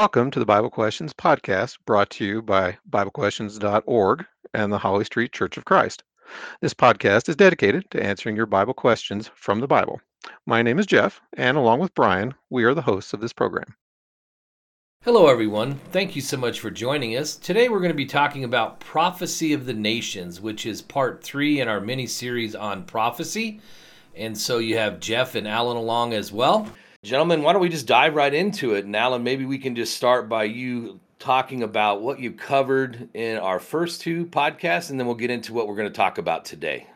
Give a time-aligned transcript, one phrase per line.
[0.00, 5.30] Welcome to the Bible Questions podcast brought to you by BibleQuestions.org and the Holly Street
[5.30, 6.04] Church of Christ.
[6.62, 10.00] This podcast is dedicated to answering your Bible questions from the Bible.
[10.46, 13.76] My name is Jeff, and along with Brian, we are the hosts of this program.
[15.04, 15.74] Hello, everyone.
[15.92, 17.36] Thank you so much for joining us.
[17.36, 21.60] Today, we're going to be talking about Prophecy of the Nations, which is part three
[21.60, 23.60] in our mini series on prophecy.
[24.16, 26.66] And so you have Jeff and Alan along as well.
[27.02, 28.84] Gentlemen, why don't we just dive right into it?
[28.84, 33.38] And Alan, maybe we can just start by you talking about what you covered in
[33.38, 36.44] our first two podcasts, and then we'll get into what we're going to talk about
[36.44, 36.86] today.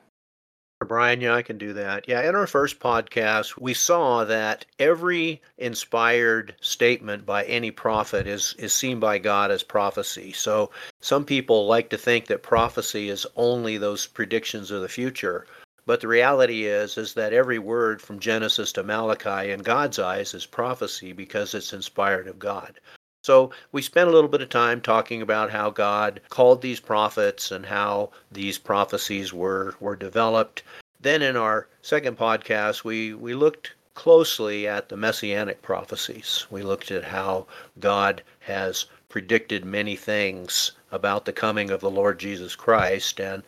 [0.86, 2.06] Brian, yeah, I can do that.
[2.06, 8.54] Yeah, in our first podcast, we saw that every inspired statement by any prophet is,
[8.58, 10.32] is seen by God as prophecy.
[10.32, 15.46] So some people like to think that prophecy is only those predictions of the future.
[15.86, 20.32] But the reality is is that every word from Genesis to Malachi in God's eyes
[20.32, 22.80] is prophecy because it's inspired of God.
[23.22, 27.50] So we spent a little bit of time talking about how God called these prophets
[27.50, 30.62] and how these prophecies were were developed.
[31.00, 36.46] Then in our second podcast we we looked closely at the messianic prophecies.
[36.50, 37.46] We looked at how
[37.78, 43.42] God has predicted many things about the coming of the Lord Jesus Christ and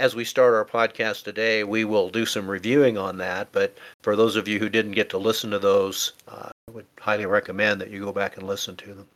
[0.00, 3.52] as we start our podcast today, we will do some reviewing on that.
[3.52, 6.86] But for those of you who didn't get to listen to those, uh, I would
[6.98, 9.06] highly recommend that you go back and listen to them.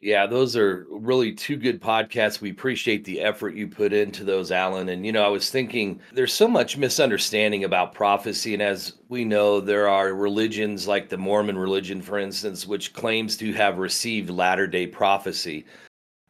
[0.00, 2.40] Yeah, those are really two good podcasts.
[2.40, 4.88] We appreciate the effort you put into those, Alan.
[4.88, 8.52] And, you know, I was thinking there's so much misunderstanding about prophecy.
[8.52, 13.36] And as we know, there are religions like the Mormon religion, for instance, which claims
[13.38, 15.64] to have received latter day prophecy.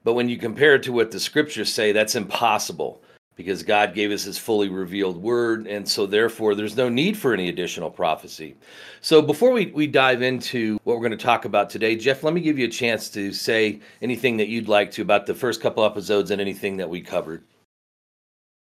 [0.02, 3.01] But when you compare it to what the scriptures say, that's impossible
[3.36, 5.66] because God gave us his fully revealed word.
[5.66, 8.56] And so, therefore, there's no need for any additional prophecy.
[9.00, 12.34] So, before we, we dive into what we're going to talk about today, Jeff, let
[12.34, 15.60] me give you a chance to say anything that you'd like to about the first
[15.60, 17.44] couple episodes and anything that we covered.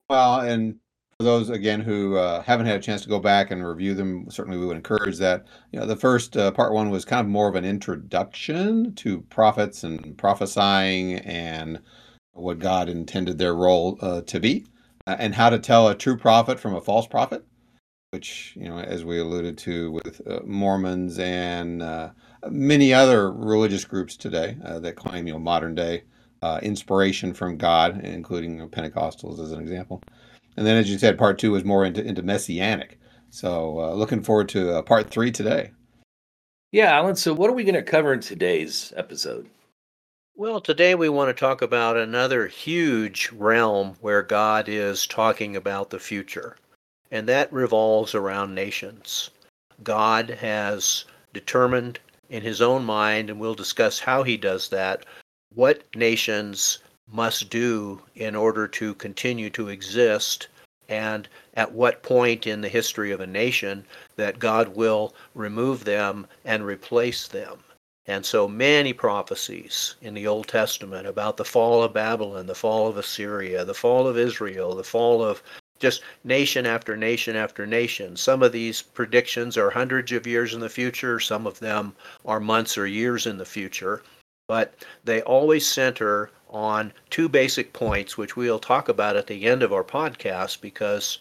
[0.10, 0.76] Well, and
[1.22, 4.26] for those again who uh, haven't had a chance to go back and review them,
[4.32, 5.46] certainly we would encourage that.
[5.72, 9.22] You know, the first uh, part one was kind of more of an introduction to
[9.30, 11.80] prophets and prophesying and
[12.34, 14.66] what God intended their role uh, to be,
[15.08, 17.46] uh, and how to tell a true prophet from a false prophet,
[18.12, 22.10] which, you know, as we alluded to with uh, Mormons and uh,
[22.50, 26.04] many other religious groups today uh, that claim, you know, modern day
[26.42, 30.02] uh, inspiration from God, including Pentecostals as an example.
[30.58, 33.00] And then, as you said, part two was more into, into messianic.
[33.30, 35.72] So, looking forward to part three today.
[36.74, 37.16] Yeah, Alan.
[37.16, 39.50] So, what are we going to cover in today's episode?
[40.42, 45.92] Well, today we want to talk about another huge realm where God is talking about
[45.92, 46.58] the future,
[47.12, 49.30] and that revolves around nations.
[49.84, 52.00] God has determined
[52.32, 55.06] in his own mind, and we'll discuss how he does that,
[55.54, 60.48] what nations must do in order to continue to exist,
[60.90, 63.86] and at what point in the history of a nation
[64.16, 67.61] that God will remove them and replace them.
[68.08, 72.88] And so many prophecies in the Old Testament about the fall of Babylon, the fall
[72.88, 75.44] of Assyria, the fall of Israel, the fall of
[75.80, 78.16] just nation after nation after nation.
[78.16, 81.96] Some of these predictions are hundreds of years in the future, some of them
[82.26, 84.04] are months or years in the future,
[84.48, 89.64] but they always center on two basic points, which we'll talk about at the end
[89.64, 91.18] of our podcast because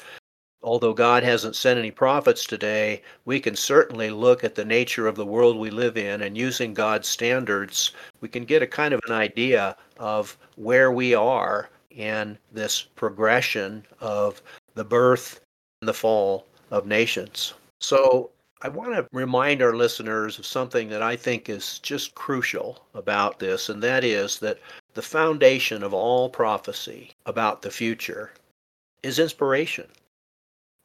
[0.62, 5.16] although God hasn't sent any prophets today, we can certainly look at the nature of
[5.16, 9.00] the world we live in and using God's standards, we can get a kind of
[9.06, 14.42] an idea of where we are in this progression of
[14.74, 15.40] the birth
[15.80, 17.54] and the fall of nations.
[17.80, 18.30] So
[18.62, 23.38] I want to remind our listeners of something that I think is just crucial about
[23.38, 24.58] this, and that is that
[24.92, 28.32] the foundation of all prophecy about the future
[29.02, 29.88] is inspiration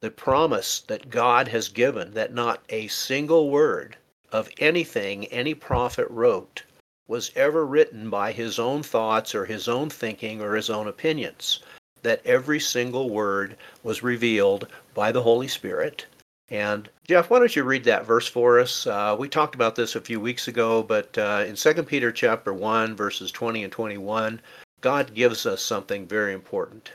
[0.05, 3.97] the promise that God has given that not a single word
[4.31, 6.61] of anything any prophet wrote
[7.07, 11.63] was ever written by his own thoughts or his own thinking or his own opinions.
[12.03, 16.05] That every single word was revealed by the Holy Spirit.
[16.49, 18.85] And Jeff, why don't you read that verse for us?
[18.85, 22.53] Uh, we talked about this a few weeks ago, but uh, in 2 Peter chapter
[22.53, 24.39] 1, verses 20 and 21,
[24.81, 26.91] God gives us something very important.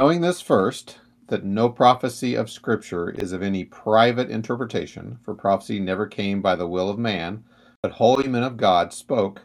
[0.00, 0.96] Knowing this first,
[1.28, 6.56] that no prophecy of Scripture is of any private interpretation, for prophecy never came by
[6.56, 7.44] the will of man,
[7.82, 9.42] but holy men of God spoke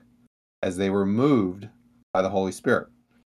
[0.62, 1.68] as they were moved
[2.14, 2.88] by the Holy Spirit.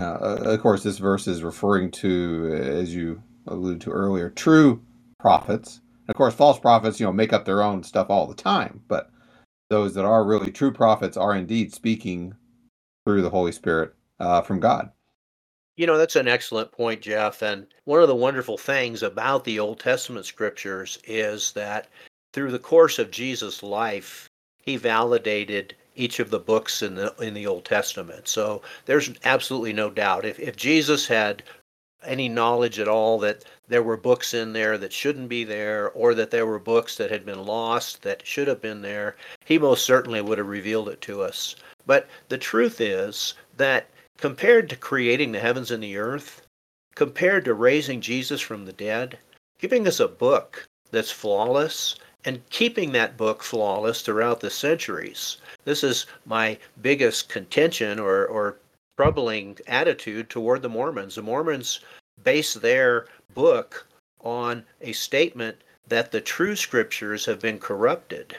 [0.00, 4.82] Uh, of course, this verse is referring to, as you alluded to earlier, true
[5.18, 5.80] prophets.
[6.00, 8.82] And of course, false prophets, you know, make up their own stuff all the time.
[8.88, 9.10] But
[9.70, 12.34] those that are really true prophets are indeed speaking
[13.04, 14.90] through the Holy Spirit uh, from God.
[15.76, 17.42] You know, that's an excellent point, Jeff.
[17.42, 21.88] And one of the wonderful things about the Old Testament scriptures is that
[22.32, 24.28] through the course of Jesus' life,
[24.58, 28.28] he validated each of the books in the in the Old Testament.
[28.28, 30.24] So there's absolutely no doubt.
[30.24, 31.42] If if Jesus had
[32.02, 36.14] any knowledge at all that there were books in there that shouldn't be there or
[36.14, 39.84] that there were books that had been lost that should have been there, he most
[39.84, 41.56] certainly would have revealed it to us.
[41.86, 46.42] But the truth is that compared to creating the heavens and the earth,
[46.94, 49.18] compared to raising Jesus from the dead,
[49.58, 55.36] giving us a book that's flawless and keeping that book flawless throughout the centuries.
[55.64, 58.56] This is my biggest contention or, or
[58.96, 61.14] troubling attitude toward the Mormons.
[61.14, 61.80] The Mormons
[62.24, 63.86] base their book
[64.20, 68.36] on a statement that the true scriptures have been corrupted.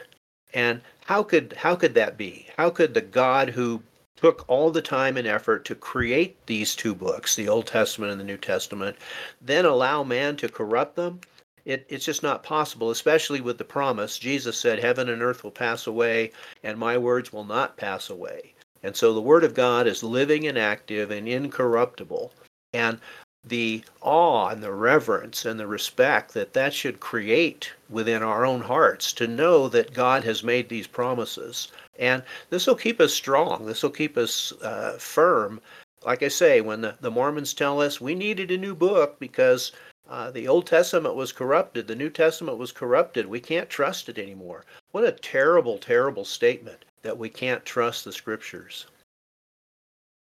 [0.52, 2.46] And how could how could that be?
[2.56, 3.82] How could the God who
[4.20, 8.20] took all the time and effort to create these two books, the Old Testament and
[8.20, 8.96] the New Testament,
[9.40, 11.20] then allow man to corrupt them?
[11.64, 14.18] It, it's just not possible, especially with the promise.
[14.18, 16.32] Jesus said, Heaven and earth will pass away,
[16.62, 18.54] and my words will not pass away.
[18.82, 22.32] And so the Word of God is living and active and incorruptible.
[22.72, 23.00] And
[23.44, 28.60] the awe and the reverence and the respect that that should create within our own
[28.60, 31.68] hearts to know that God has made these promises.
[31.98, 33.66] And this will keep us strong.
[33.66, 35.60] This will keep us uh, firm.
[36.04, 39.72] Like I say, when the, the Mormons tell us we needed a new book because
[40.08, 43.26] uh, the Old Testament was corrupted, the New Testament was corrupted.
[43.26, 44.64] We can't trust it anymore.
[44.92, 48.86] What a terrible, terrible statement that we can't trust the scriptures.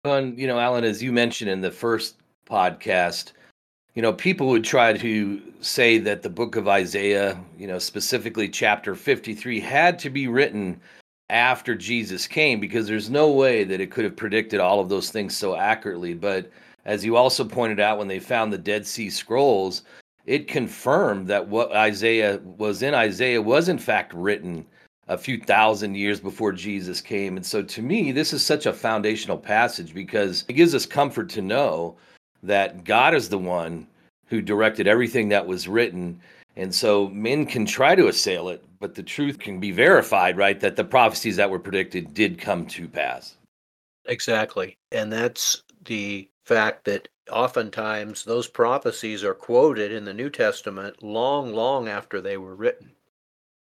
[0.05, 2.17] And, you know, Alan, as you mentioned in the first
[2.49, 3.33] podcast,
[3.95, 8.49] you know, people would try to say that the book of Isaiah, you know, specifically
[8.49, 10.81] chapter 53, had to be written
[11.31, 15.11] after Jesus came because there's no way that it could have predicted all of those
[15.11, 16.15] things so accurately.
[16.15, 16.51] But
[16.85, 19.83] as you also pointed out, when they found the Dead Sea Scrolls,
[20.25, 24.65] it confirmed that what Isaiah was in Isaiah was in fact written
[25.09, 27.37] a few thousand years before Jesus came.
[27.37, 31.29] And so to me, this is such a foundational passage because it gives us comfort
[31.31, 31.97] to know
[32.43, 33.87] that God is the one
[34.27, 36.21] who directed everything that was written.
[36.57, 40.59] And so men can try to assail it, but the truth can be verified, right?
[40.61, 43.37] That the prophecies that were predicted did come to pass.
[44.07, 44.77] Exactly.
[44.93, 51.53] And that's the fact that oftentimes those prophecies are quoted in the New Testament long,
[51.53, 52.93] long after they were written.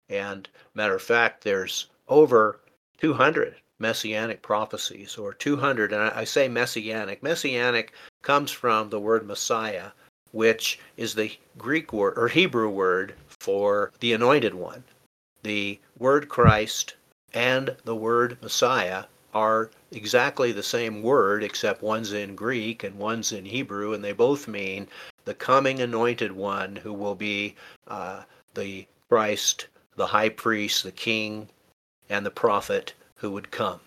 [0.08, 2.60] And matter of fact, there's over
[2.98, 7.22] 200 messianic prophecies, or 200, and I say messianic.
[7.22, 9.90] Messianic comes from the word Messiah,
[10.32, 14.84] which is the Greek word or Hebrew word for the anointed one.
[15.44, 16.94] The word Christ
[17.34, 19.04] and the word Messiah
[19.34, 24.12] are exactly the same word, except one's in Greek and one's in Hebrew, and they
[24.12, 24.88] both mean
[25.26, 27.56] the coming anointed one who will be
[27.86, 28.22] uh,
[28.54, 31.50] the Christ, the high priest, the king,
[32.08, 33.80] and the prophet who would come.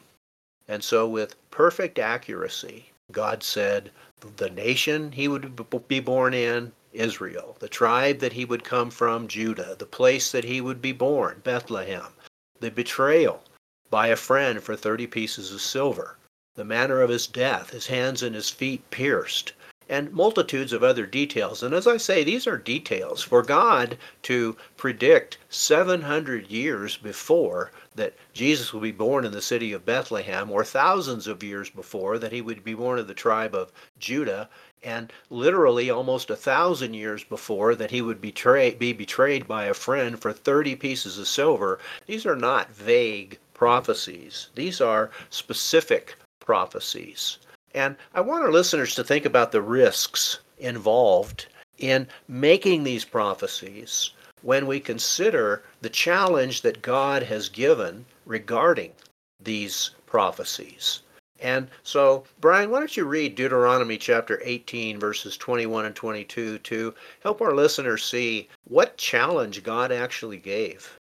[0.68, 3.90] And so, with perfect accuracy, God said
[4.36, 9.28] the nation he would be born in, Israel, the tribe that he would come from,
[9.28, 12.14] Judah, the place that he would be born, Bethlehem,
[12.60, 13.44] the betrayal
[13.90, 16.18] by a friend for thirty pieces of silver,
[16.56, 19.54] the manner of his death, his hands and his feet pierced,
[19.90, 21.64] and multitudes of other details.
[21.64, 23.24] And as I say, these are details.
[23.24, 29.72] For God to predict 700 years before that Jesus would be born in the city
[29.72, 33.56] of Bethlehem, or thousands of years before that he would be born of the tribe
[33.56, 34.50] of Judah,
[34.84, 39.74] and literally almost a thousand years before that he would betray, be betrayed by a
[39.74, 44.50] friend for 30 pieces of silver, these are not vague prophecies.
[44.56, 47.40] These are specific prophecies.
[47.74, 54.12] And I want our listeners to think about the risks involved in making these prophecies
[54.42, 58.94] when we consider the challenge that God has given regarding
[59.40, 61.02] these prophecies.
[61.42, 66.96] And so, Brian, why don't you read Deuteronomy chapter 18, verses 21 and 22 to
[67.22, 70.98] help our listeners see what challenge God actually gave?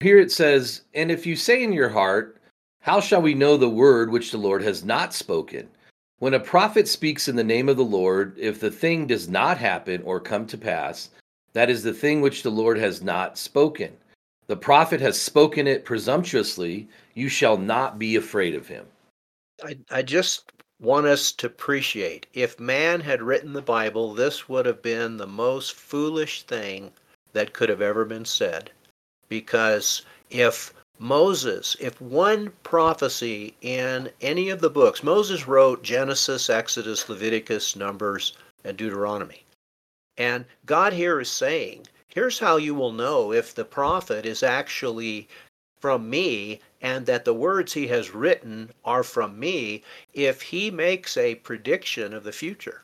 [0.00, 2.40] Here it says, And if you say in your heart,
[2.80, 5.68] How shall we know the word which the Lord has not spoken?
[6.18, 9.58] When a prophet speaks in the name of the Lord, if the thing does not
[9.58, 11.10] happen or come to pass,
[11.54, 13.96] that is the thing which the Lord has not spoken.
[14.46, 18.86] The prophet has spoken it presumptuously, you shall not be afraid of him.
[19.62, 24.66] I, I just want us to appreciate if man had written the Bible, this would
[24.66, 26.92] have been the most foolish thing
[27.32, 28.70] that could have ever been said
[29.28, 37.08] because if Moses, if one prophecy in any of the books, Moses wrote Genesis, Exodus,
[37.08, 39.44] Leviticus, Numbers, and Deuteronomy.
[40.16, 45.28] And God here is saying, here's how you will know if the prophet is actually
[45.80, 51.16] from me and that the words he has written are from me if he makes
[51.16, 52.82] a prediction of the future.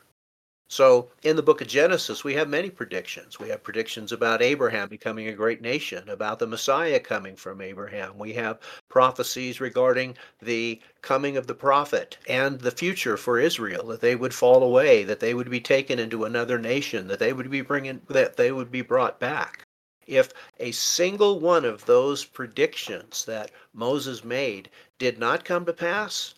[0.69, 3.39] So in the book of Genesis, we have many predictions.
[3.39, 8.17] We have predictions about Abraham becoming a great nation, about the Messiah coming from Abraham.
[8.17, 14.01] We have prophecies regarding the coming of the prophet and the future for Israel, that
[14.01, 17.51] they would fall away, that they would be taken into another nation, that they would
[17.51, 19.67] be bringing that they would be brought back.
[20.11, 26.33] If a single one of those predictions that Moses made did not come to pass,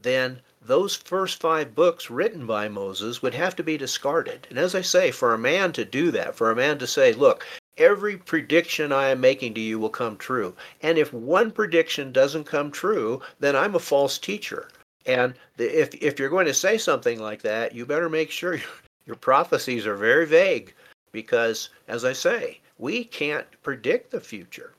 [0.00, 4.46] then those first five books written by Moses would have to be discarded.
[4.48, 7.12] And as I say, for a man to do that, for a man to say,
[7.12, 7.44] look,
[7.76, 10.54] every prediction I am making to you will come true.
[10.80, 14.70] And if one prediction doesn't come true, then I'm a false teacher.
[15.04, 18.64] And if, if you're going to say something like that, you better make sure your,
[19.04, 20.72] your prophecies are very vague
[21.12, 24.74] because, as I say, we can't predict the future.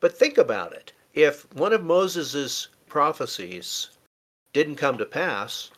[0.00, 0.92] But think about it.
[1.14, 3.90] If one of Moses's prophecies
[4.52, 5.70] didn't come to pass,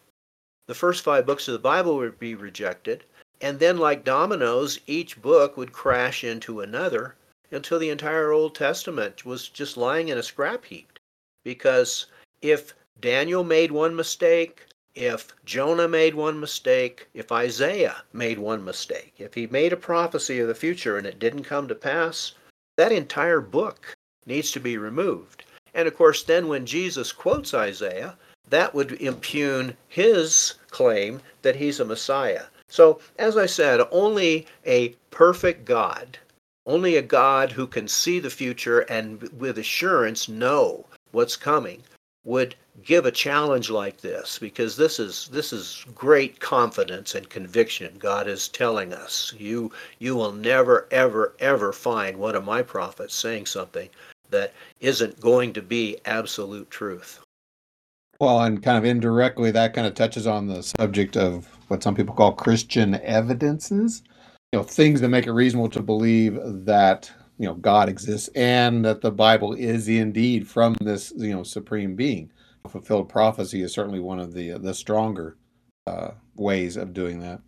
[0.66, 3.04] the first five books of the Bible would be rejected,
[3.40, 7.16] and then, like dominoes, each book would crash into another
[7.50, 10.98] until the entire Old Testament was just lying in a scrap heap.
[11.42, 12.06] Because
[12.42, 14.66] if Daniel made one mistake,
[15.00, 20.40] if Jonah made one mistake, if Isaiah made one mistake, if he made a prophecy
[20.40, 22.32] of the future and it didn't come to pass,
[22.76, 23.94] that entire book
[24.26, 25.44] needs to be removed.
[25.72, 28.18] And of course, then when Jesus quotes Isaiah,
[28.50, 32.44] that would impugn his claim that he's a Messiah.
[32.68, 36.18] So, as I said, only a perfect God,
[36.66, 41.82] only a God who can see the future and with assurance know what's coming,
[42.24, 47.92] would give a challenge like this because this is this is great confidence and conviction
[47.98, 53.14] god is telling us you you will never ever ever find one of my prophets
[53.14, 53.88] saying something
[54.30, 57.20] that isn't going to be absolute truth
[58.20, 61.94] well, and kind of indirectly, that kind of touches on the subject of what some
[61.94, 64.02] people call Christian evidences.
[64.52, 68.84] You know, things that make it reasonable to believe that you know God exists and
[68.84, 72.30] that the Bible is indeed from this you know supreme being.
[72.68, 75.36] Fulfilled prophecy is certainly one of the the stronger
[75.86, 77.40] uh, ways of doing that.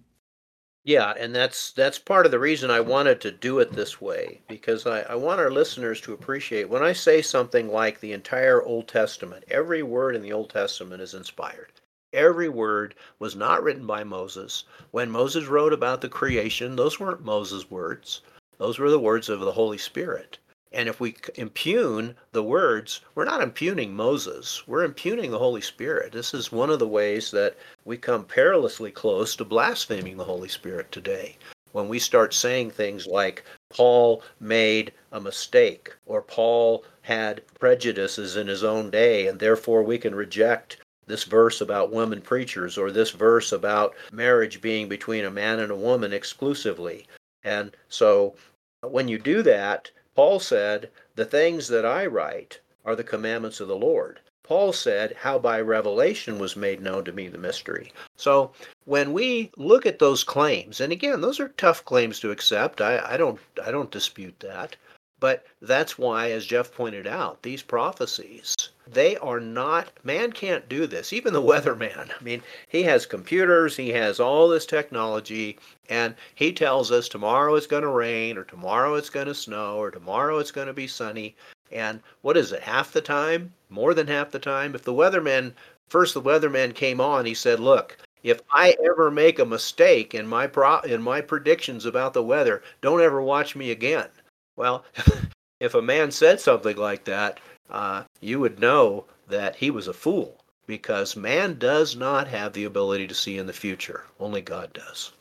[0.85, 4.41] Yeah, and that's that's part of the reason I wanted to do it this way
[4.49, 8.61] because I, I want our listeners to appreciate when I say something like the entire
[8.61, 11.71] Old Testament, every word in the Old Testament is inspired.
[12.13, 14.65] Every word was not written by Moses.
[14.91, 18.23] When Moses wrote about the creation, those weren't Moses' words.
[18.59, 20.39] Those were the words of the Holy Spirit.
[20.75, 26.13] And if we impugn the words, we're not impugning Moses, we're impugning the Holy Spirit.
[26.13, 30.49] This is one of the ways that we come perilously close to blaspheming the Holy
[30.49, 31.37] Spirit today.
[31.73, 38.47] When we start saying things like, Paul made a mistake, or Paul had prejudices in
[38.47, 43.11] his own day, and therefore we can reject this verse about women preachers, or this
[43.11, 47.07] verse about marriage being between a man and a woman exclusively.
[47.43, 48.37] And so
[48.83, 53.69] when you do that, Paul said, The things that I write are the commandments of
[53.69, 54.21] the Lord.
[54.43, 57.93] Paul said, How by revelation was made known to me the mystery.
[58.17, 58.53] So
[58.85, 62.81] when we look at those claims, and again, those are tough claims to accept.
[62.81, 64.77] I, I don't I don't dispute that.
[65.21, 70.87] But that's why, as Jeff pointed out, these prophecies, they are not, man can't do
[70.87, 71.13] this.
[71.13, 72.11] Even the weatherman.
[72.11, 75.59] I mean, he has computers, he has all this technology,
[75.89, 79.77] and he tells us tomorrow it's going to rain, or tomorrow it's going to snow,
[79.77, 81.37] or tomorrow it's going to be sunny.
[81.71, 83.53] And what is it, half the time?
[83.71, 84.75] More than half the time?
[84.75, 85.53] If the weatherman,
[85.89, 90.27] first the weatherman came on, he said, Look, if I ever make a mistake in
[90.27, 94.09] my pro- in my predictions about the weather, don't ever watch me again.
[94.57, 94.85] Well,
[95.61, 99.93] if a man said something like that, uh, you would know that he was a
[99.93, 104.05] fool because man does not have the ability to see in the future.
[104.21, 105.13] Only God does.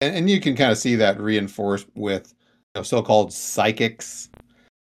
[0.00, 2.34] And, and you can kind of see that reinforced with
[2.74, 4.30] you know, so-called psychics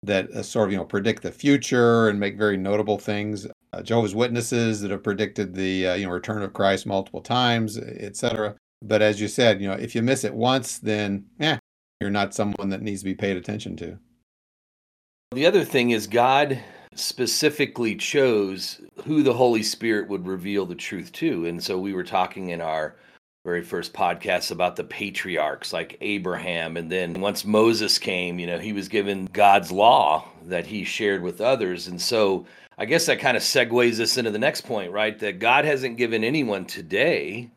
[0.03, 3.47] that uh, sort of you know predict the future and make very notable things.
[3.73, 7.77] Uh, Jehovah's Witnesses that have predicted the uh, you know return of Christ multiple times,
[7.77, 8.55] etc.
[8.81, 11.57] But as you said, you know if you miss it once, then yeah,
[11.99, 13.97] you're not someone that needs to be paid attention to.
[15.31, 16.59] The other thing is God
[16.99, 21.45] specifically chose who the Holy Spirit would reveal the truth to.
[21.45, 22.95] And so we were talking in our
[23.45, 26.77] very first podcast about the patriarchs like Abraham.
[26.77, 31.23] And then once Moses came, you know, he was given God's law that he shared
[31.23, 31.87] with others.
[31.87, 32.45] And so
[32.77, 35.17] I guess that kind of segues us into the next point, right?
[35.19, 37.49] That God hasn't given anyone today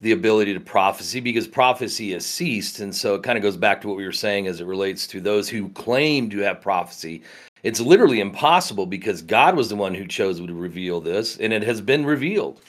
[0.00, 2.78] the ability to prophecy because prophecy has ceased.
[2.80, 5.06] And so it kind of goes back to what we were saying as it relates
[5.08, 7.22] to those who claim to have prophecy.
[7.62, 11.62] It's literally impossible because God was the one who chose to reveal this, and it
[11.62, 12.60] has been revealed.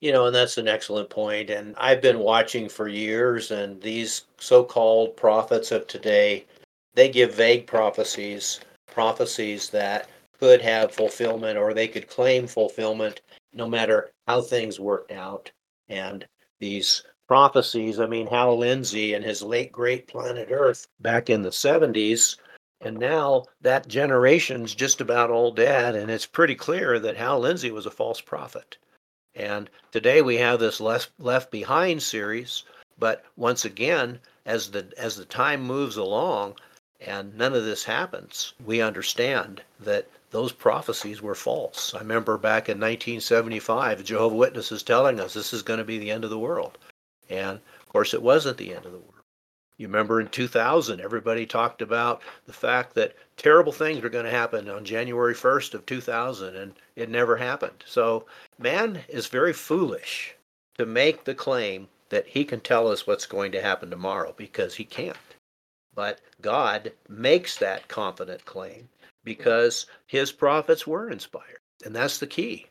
[0.00, 1.50] You know, and that's an excellent point.
[1.50, 6.46] And I've been watching for years, and these so called prophets of today,
[6.94, 13.20] they give vague prophecies, prophecies that could have fulfillment or they could claim fulfillment
[13.52, 15.50] no matter how things worked out.
[15.88, 16.26] And
[16.60, 21.50] these prophecies, I mean, Hal Lindsey and his late great planet Earth back in the
[21.50, 22.36] 70s,
[22.80, 27.70] and now that generation's just about all dead, and it's pretty clear that Hal Lindsey
[27.70, 28.76] was a false prophet.
[29.34, 32.64] And today we have this left left behind series,
[32.98, 36.56] but once again, as the as the time moves along
[37.00, 41.94] and none of this happens, we understand that those prophecies were false.
[41.94, 46.10] I remember back in 1975, Jehovah Witnesses telling us this is going to be the
[46.10, 46.78] end of the world.
[47.30, 49.07] And of course, it wasn't the end of the world.
[49.78, 54.30] You remember in 2000, everybody talked about the fact that terrible things were going to
[54.30, 57.84] happen on January 1st of 2000, and it never happened.
[57.86, 58.26] So
[58.58, 60.34] man is very foolish
[60.78, 64.74] to make the claim that he can tell us what's going to happen tomorrow because
[64.74, 65.16] he can't.
[65.94, 68.88] But God makes that confident claim
[69.24, 71.58] because his prophets were inspired.
[71.84, 72.66] And that's the key.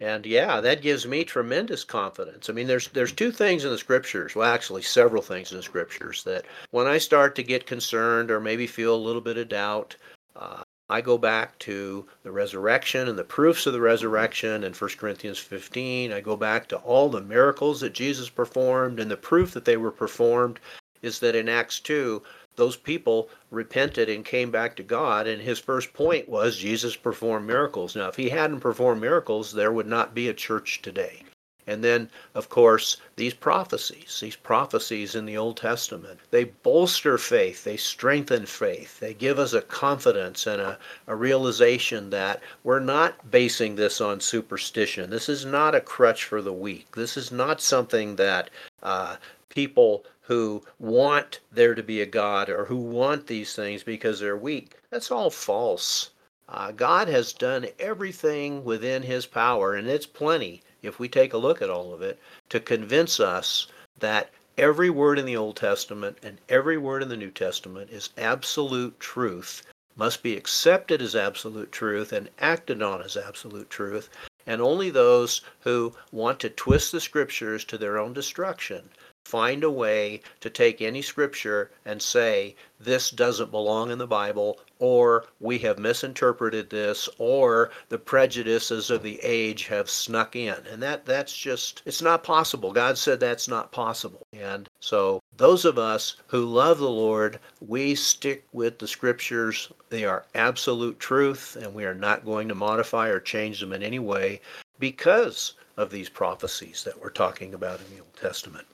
[0.00, 2.50] And yeah, that gives me tremendous confidence.
[2.50, 5.62] I mean, there's there's two things in the scriptures, well, actually several things in the
[5.62, 9.48] scriptures that when I start to get concerned or maybe feel a little bit of
[9.48, 9.96] doubt,
[10.34, 14.90] uh, I go back to the resurrection and the proofs of the resurrection in 1
[14.98, 16.12] Corinthians 15.
[16.12, 19.76] I go back to all the miracles that Jesus performed, and the proof that they
[19.76, 20.60] were performed
[21.02, 22.22] is that in Acts 2,
[22.56, 25.26] those people repented and came back to God.
[25.26, 27.96] And his first point was Jesus performed miracles.
[27.96, 31.24] Now, if he hadn't performed miracles, there would not be a church today.
[31.66, 37.64] And then, of course, these prophecies, these prophecies in the Old Testament, they bolster faith,
[37.64, 43.30] they strengthen faith, they give us a confidence and a, a realization that we're not
[43.30, 45.08] basing this on superstition.
[45.08, 46.94] This is not a crutch for the weak.
[46.94, 48.50] This is not something that
[48.82, 49.16] uh,
[49.48, 54.36] people who want there to be a God or who want these things because they're
[54.36, 54.74] weak.
[54.90, 56.10] That's all false.
[56.48, 61.38] Uh, God has done everything within his power, and it's plenty if we take a
[61.38, 63.66] look at all of it, to convince us
[63.98, 68.10] that every word in the Old Testament and every word in the New Testament is
[68.16, 69.62] absolute truth,
[69.96, 74.08] must be accepted as absolute truth and acted on as absolute truth,
[74.46, 78.90] and only those who want to twist the scriptures to their own destruction
[79.24, 84.58] find a way to take any scripture and say, this doesn't belong in the Bible,
[84.78, 90.56] or we have misinterpreted this, or the prejudices of the age have snuck in.
[90.70, 92.70] And that, that's just, it's not possible.
[92.70, 94.26] God said that's not possible.
[94.34, 99.72] And so, those of us who love the Lord, we stick with the scriptures.
[99.88, 103.82] They are absolute truth, and we are not going to modify or change them in
[103.82, 104.42] any way
[104.78, 108.66] because of these prophecies that we're talking about in the Old Testament.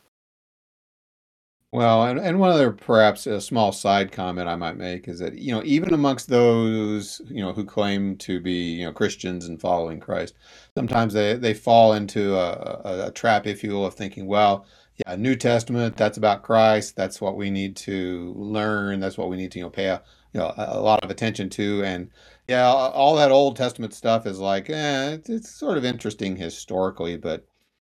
[1.72, 5.38] Well, and, and one other perhaps a small side comment I might make is that,
[5.38, 9.60] you know, even amongst those, you know, who claim to be, you know, Christians and
[9.60, 10.34] following Christ,
[10.76, 14.66] sometimes they, they fall into a, a, a trap, if you will, of thinking, well,
[15.06, 16.96] yeah, New Testament, that's about Christ.
[16.96, 18.98] That's what we need to learn.
[18.98, 20.02] That's what we need to, you know, pay a,
[20.32, 21.84] you know, a, a lot of attention to.
[21.84, 22.10] And
[22.48, 27.16] yeah, all that Old Testament stuff is like, eh, it's, it's sort of interesting historically,
[27.16, 27.46] but,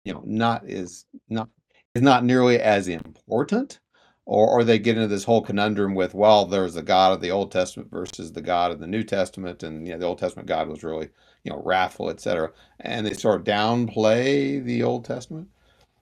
[0.04, 1.50] you know, not is not
[1.98, 3.80] is not nearly as important?
[4.28, 7.32] Or, or they get into this whole conundrum with well there's the god of the
[7.32, 10.50] old testament versus the god of the new testament and you know the old testament
[10.50, 11.08] god was really
[11.46, 15.48] you know wrathful etc and they sort of downplay the old testament?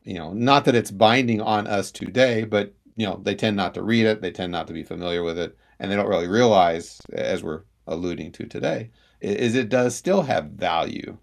[0.04, 3.76] You know not that it's binding on us today but you know they tend not
[3.76, 6.28] to read it they tend not to be familiar with it and they don't really
[6.28, 8.90] realize as we're alluding to today
[9.22, 11.16] is it does still have value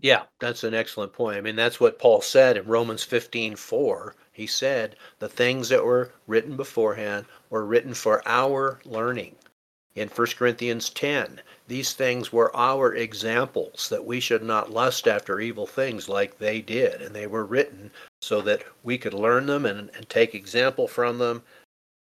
[0.00, 1.38] yeah, that's an excellent point.
[1.38, 4.14] I mean, that's what Paul said in Romans 15 4.
[4.32, 9.36] He said, The things that were written beforehand were written for our learning.
[9.94, 15.40] In 1 Corinthians 10, these things were our examples that we should not lust after
[15.40, 17.00] evil things like they did.
[17.00, 21.16] And they were written so that we could learn them and, and take example from
[21.16, 21.42] them.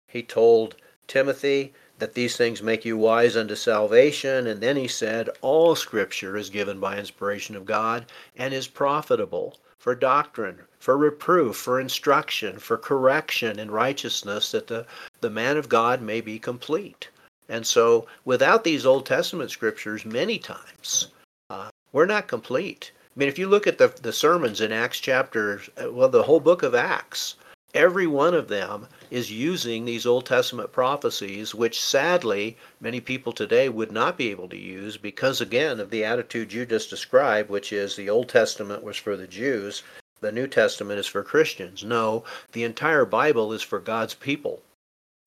[0.08, 4.46] He told Timothy, that these things make you wise unto salvation.
[4.46, 8.06] And then he said, All scripture is given by inspiration of God
[8.36, 14.86] and is profitable for doctrine, for reproof, for instruction, for correction in righteousness, that the,
[15.20, 17.08] the man of God may be complete.
[17.48, 21.08] And so, without these Old Testament scriptures, many times,
[21.50, 22.90] uh, we're not complete.
[23.16, 26.24] I mean, if you look at the, the sermons in Acts chapter, uh, well, the
[26.24, 27.36] whole book of Acts,
[27.72, 33.68] every one of them is using these Old Testament prophecies, which sadly many people today
[33.68, 37.72] would not be able to use because, again, of the attitude you just described, which
[37.72, 39.82] is the Old Testament was for the Jews,
[40.20, 41.84] the New Testament is for Christians.
[41.84, 44.62] No, the entire Bible is for God's people.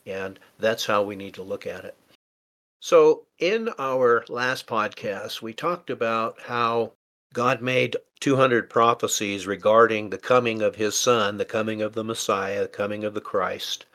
[0.05, 1.95] And that's how we need to look at it.
[2.81, 6.93] So, in our last podcast, we talked about how
[7.31, 12.63] God made 200 prophecies regarding the coming of his son, the coming of the Messiah,
[12.63, 13.85] the coming of the Christ.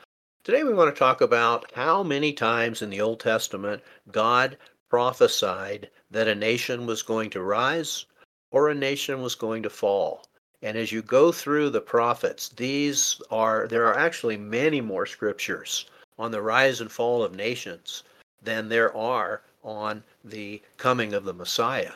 [0.45, 4.57] Today we want to talk about how many times in the Old Testament God
[4.89, 8.05] prophesied that a nation was going to rise
[8.51, 10.25] or a nation was going to fall.
[10.61, 15.89] And as you go through the prophets, these are there are actually many more scriptures
[16.17, 18.03] on the rise and fall of nations
[18.41, 21.91] than there are on the coming of the Messiah.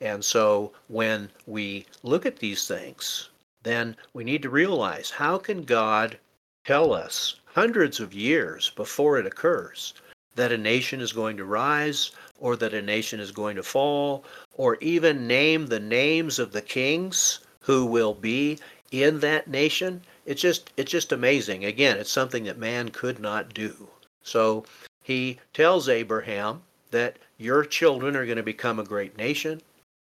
[0.00, 3.30] And so when we look at these things,
[3.64, 6.18] then we need to realize how can God
[6.64, 9.94] tell us hundreds of years before it occurs
[10.36, 14.24] that a nation is going to rise or that a nation is going to fall
[14.54, 18.58] or even name the names of the kings who will be
[18.92, 20.00] in that nation?
[20.24, 21.64] It's just it's just amazing.
[21.64, 23.88] Again it's something that man could not do.
[24.22, 24.64] So
[25.02, 29.60] he tells abraham that your children are going to become a great nation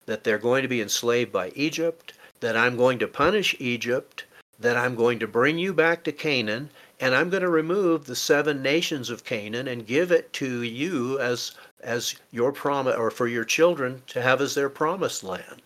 [0.07, 4.25] that they're going to be enslaved by Egypt, that I'm going to punish Egypt,
[4.59, 8.16] that I'm going to bring you back to Canaan, and I'm going to remove the
[8.16, 13.29] seven nations of Canaan and give it to you as as your promise or for
[13.29, 15.62] your children to have as their promised land.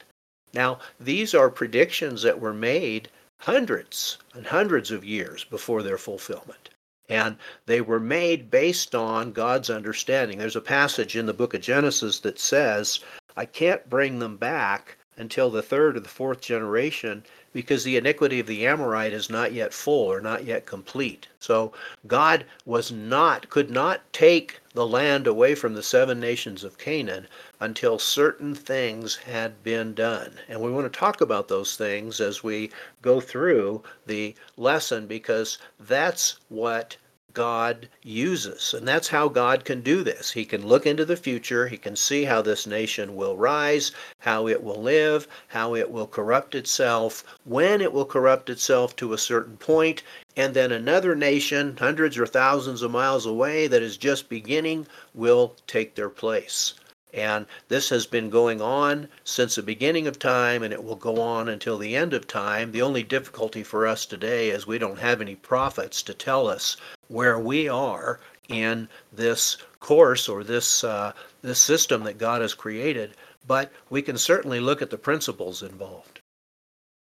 [0.53, 6.71] Now, these are predictions that were made hundreds and hundreds of years before their fulfillment.
[7.09, 10.39] And they were made based on God's understanding.
[10.39, 13.01] There's a passage in the book of Genesis that says
[13.37, 18.41] I can't bring them back until the third or the fourth generation because the iniquity
[18.41, 21.29] of the Amorite is not yet full or not yet complete.
[21.41, 21.73] So
[22.07, 27.27] God was not could not take the land away from the seven nations of Canaan
[27.59, 30.33] until certain things had been done.
[30.49, 32.71] And we want to talk about those things as we
[33.03, 36.97] go through the lesson because that's what
[37.35, 38.75] God uses.
[38.75, 40.33] And that's how God can do this.
[40.33, 44.49] He can look into the future, He can see how this nation will rise, how
[44.49, 49.19] it will live, how it will corrupt itself, when it will corrupt itself to a
[49.19, 50.03] certain point,
[50.37, 55.55] and then another nation, hundreds or thousands of miles away, that is just beginning, will
[55.67, 56.75] take their place.
[57.13, 61.21] And this has been going on since the beginning of time, and it will go
[61.21, 62.73] on until the end of time.
[62.73, 66.77] The only difficulty for us today is we don't have any prophets to tell us
[67.09, 73.15] where we are in this course or this uh, this system that God has created.
[73.47, 76.21] But we can certainly look at the principles involved.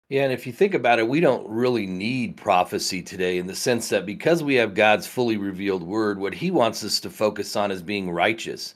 [0.08, 3.54] Yeah, and if you think about it, we don't really need prophecy today in the
[3.54, 7.56] sense that because we have God's fully revealed word, what he wants us to focus
[7.56, 8.74] on is being righteous.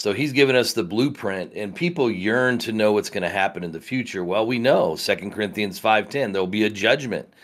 [0.00, 3.62] So he's given us the blueprint and people yearn to know what's going to happen
[3.62, 4.24] in the future.
[4.24, 7.34] Well, we know Second Corinthians 5:10 there'll be a judgment.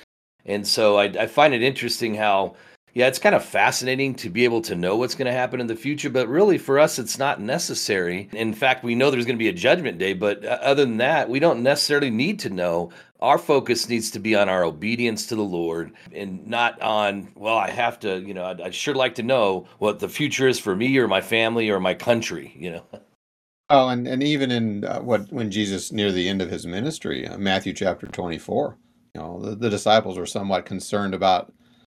[0.46, 2.56] And so I, I find it interesting how
[2.94, 5.66] yeah, it's kind of fascinating to be able to know what's going to happen in
[5.66, 8.30] the future, but really for us, it's not necessary.
[8.32, 10.96] In fact, we know there's going to be a judgment day, but uh, other than
[10.96, 12.90] that, we don't necessarily need to know.
[13.20, 17.56] Our focus needs to be on our obedience to the Lord and not on, well,
[17.56, 20.58] I have to, you know, I'd, I'd sure like to know what the future is
[20.58, 22.82] for me or my family or my country, you know.
[23.68, 27.26] Oh, and, and even in uh, what when Jesus near the end of his ministry,
[27.26, 28.78] uh, Matthew chapter 24,
[29.12, 31.52] you know, the, the disciples were somewhat concerned about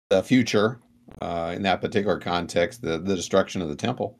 [0.08, 0.80] the future
[1.22, 4.18] uh, in that particular context, the, the destruction of the temple.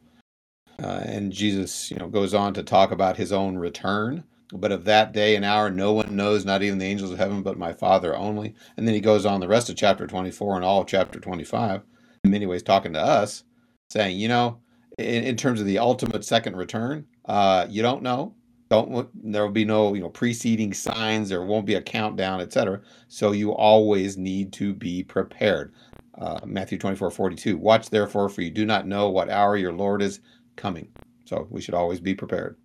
[0.81, 4.23] Uh, and Jesus, you know, goes on to talk about his own return.
[4.53, 7.43] But of that day and hour, no one knows, not even the angels of heaven,
[7.43, 8.55] but my Father only.
[8.77, 11.83] And then he goes on the rest of chapter 24 and all of chapter 25,
[12.25, 13.45] in many ways talking to us,
[13.91, 14.61] saying, you know,
[14.99, 18.35] in, in terms of the ultimate second return, uh, you don't know.
[18.71, 21.29] Don't there will be no you know preceding signs.
[21.29, 22.81] There won't be a countdown, etc.
[23.09, 25.73] So you always need to be prepared
[26.21, 27.57] uh, Matthew 24, 42.
[27.57, 30.21] Watch therefore, for you do not know what hour your Lord is
[30.57, 30.89] coming.
[31.25, 32.57] So we should always be prepared.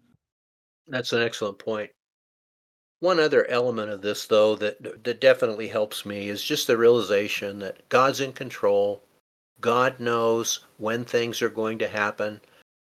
[0.88, 1.92] That's an excellent point.
[3.00, 7.60] One other element of this, though, that, that definitely helps me is just the realization
[7.60, 9.04] that God's in control.
[9.62, 12.42] God knows when things are going to happen.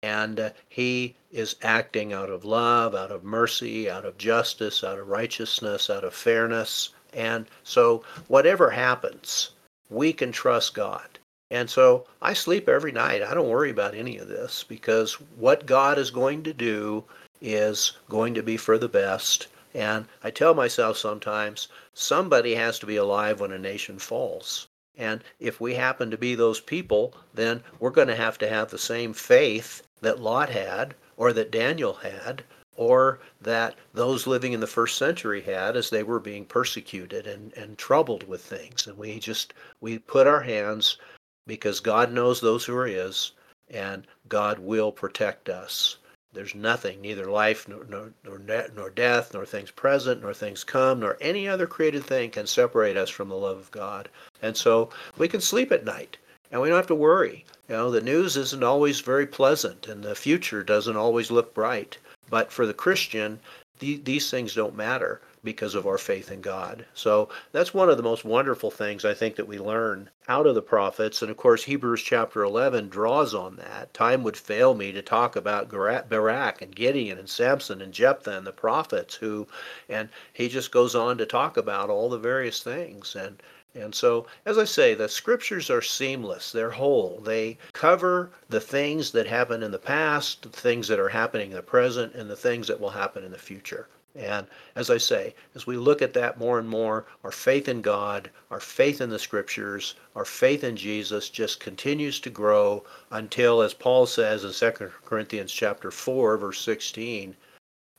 [0.02, 4.98] and uh, he is acting out of love, out of mercy, out of justice, out
[4.98, 6.90] of righteousness, out of fairness.
[7.12, 9.50] And so, whatever happens,
[9.90, 11.18] we can trust God.
[11.50, 13.22] And so, I sleep every night.
[13.22, 17.04] I don't worry about any of this because what God is going to do
[17.40, 19.48] is going to be for the best.
[19.74, 24.68] And I tell myself sometimes somebody has to be alive when a nation falls.
[24.96, 28.70] And if we happen to be those people, then we're going to have to have
[28.70, 32.44] the same faith that Lot had, or that Daniel had,
[32.76, 37.52] or that those living in the first century had as they were being persecuted and,
[37.54, 38.86] and troubled with things.
[38.86, 40.98] And we just, we put our hands
[41.46, 43.32] because God knows those who are His,
[43.68, 45.98] and God will protect us.
[46.36, 51.16] There's nothing, neither life nor, nor, nor, death, nor things present, nor things come, nor
[51.18, 54.10] any other created thing can separate us from the love of God.
[54.42, 56.18] And so we can sleep at night
[56.52, 57.46] and we don't have to worry.
[57.68, 61.96] You know, the news isn't always very pleasant and the future doesn't always look bright.
[62.28, 63.40] But for the Christian,
[63.78, 66.84] the, these things don't matter because of our faith in God.
[66.92, 70.54] So that's one of the most wonderful things I think that we learn out of
[70.54, 71.22] the prophets.
[71.22, 73.94] And of course, Hebrews chapter 11 draws on that.
[73.94, 78.46] Time would fail me to talk about Barak and Gideon and Samson and Jephthah and
[78.46, 79.46] the prophets who,
[79.88, 83.16] and he just goes on to talk about all the various things.
[83.16, 83.42] And
[83.78, 87.20] and so, as I say, the scriptures are seamless, they're whole.
[87.20, 91.56] They cover the things that happened in the past, the things that are happening in
[91.56, 93.86] the present, and the things that will happen in the future.
[94.16, 97.82] And as I say, as we look at that more and more, our faith in
[97.82, 103.62] God, our faith in the scriptures, our faith in Jesus just continues to grow until,
[103.62, 107.36] as Paul says in 2 Corinthians chapter 4, verse 16,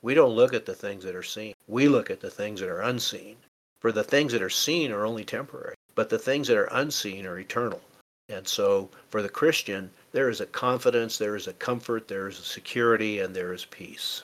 [0.01, 1.53] we don't look at the things that are seen.
[1.67, 3.37] We look at the things that are unseen.
[3.79, 7.27] For the things that are seen are only temporary, but the things that are unseen
[7.27, 7.81] are eternal.
[8.27, 12.39] And so for the Christian, there is a confidence, there is a comfort, there is
[12.39, 14.23] a security, and there is peace.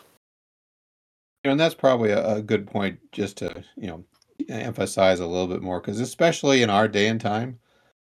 [1.44, 4.06] And that's probably a, a good point just to, you know,
[4.50, 7.60] emphasize a little bit more because especially in our day and time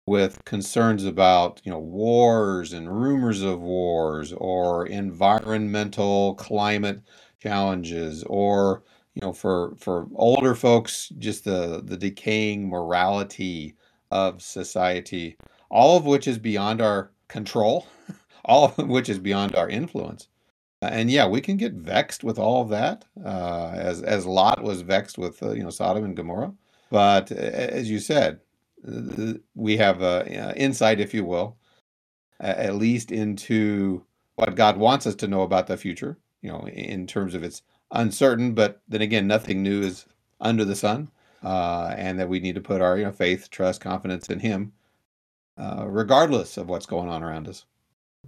[0.07, 7.01] with concerns about, you know, wars and rumors of wars or environmental climate
[7.41, 8.83] challenges or
[9.15, 13.75] you know, for for older folks, just the the decaying morality
[14.11, 15.37] of society,
[15.69, 17.85] all of which is beyond our control,
[18.45, 20.28] all of which is beyond our influence.
[20.81, 24.81] And yeah, we can get vexed with all of that, uh, as as Lot was
[24.81, 26.53] vexed with uh, you know Sodom and Gomorrah.
[26.89, 28.39] But as you said,
[29.55, 30.01] we have
[30.55, 31.57] insight, if you will,
[32.39, 36.17] at least into what God wants us to know about the future.
[36.41, 37.61] You know, in terms of its
[37.91, 40.05] uncertain, but then again, nothing new is
[40.39, 41.11] under the sun,
[41.43, 44.71] uh, and that we need to put our you know faith, trust, confidence in Him,
[45.57, 47.65] uh, regardless of what's going on around us.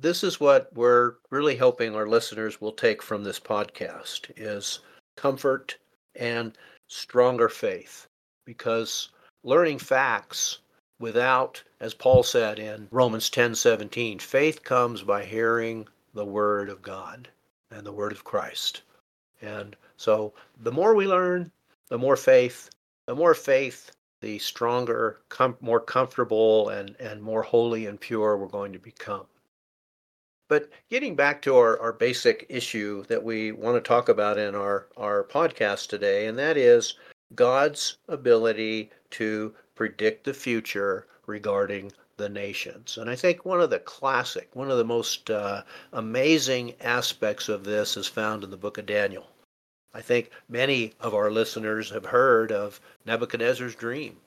[0.02, 4.80] This is what we're really hoping our listeners will take from this podcast is
[5.16, 5.78] comfort
[6.16, 8.08] and stronger faith,
[8.44, 9.10] because
[9.44, 10.58] learning facts
[11.00, 16.82] without, as Paul said in Romans ten seventeen, faith comes by hearing the word of
[16.82, 17.30] God
[17.70, 18.82] and the word of Christ.
[19.44, 20.34] And so
[20.64, 21.52] the more we learn,
[21.90, 22.72] the more faith,
[23.06, 28.48] the more faith, the stronger, com- more comfortable, and, and more holy and pure we're
[28.48, 29.28] going to become.
[30.52, 34.54] But getting back to our, our basic issue that we want to talk about in
[34.54, 36.96] our, our podcast today, and that is
[37.34, 42.98] God's ability to predict the future regarding the nations.
[42.98, 47.64] And I think one of the classic, one of the most uh, amazing aspects of
[47.64, 49.30] this is found in the book of Daniel.
[49.94, 54.18] I think many of our listeners have heard of Nebuchadnezzar's dream,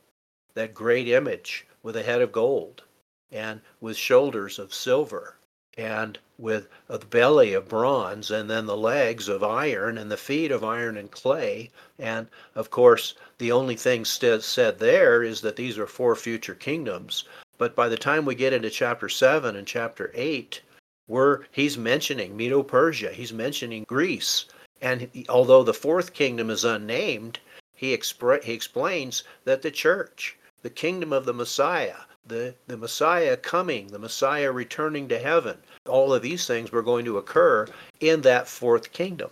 [0.55, 2.83] that great image with a head of gold
[3.31, 5.37] and with shoulders of silver
[5.77, 10.51] and with a belly of bronze and then the legs of iron and the feet
[10.51, 11.71] of iron and clay.
[11.99, 16.55] And of course, the only thing st- said there is that these are four future
[16.55, 17.25] kingdoms.
[17.59, 20.61] But by the time we get into chapter 7 and chapter 8,
[21.07, 24.47] we're, he's mentioning Medo Persia, he's mentioning Greece.
[24.81, 27.39] And he, although the fourth kingdom is unnamed,
[27.75, 33.37] he, expre- he explains that the church, the kingdom of the Messiah, the, the Messiah
[33.37, 37.67] coming, the Messiah returning to heaven, all of these things were going to occur
[38.01, 39.31] in that fourth kingdom.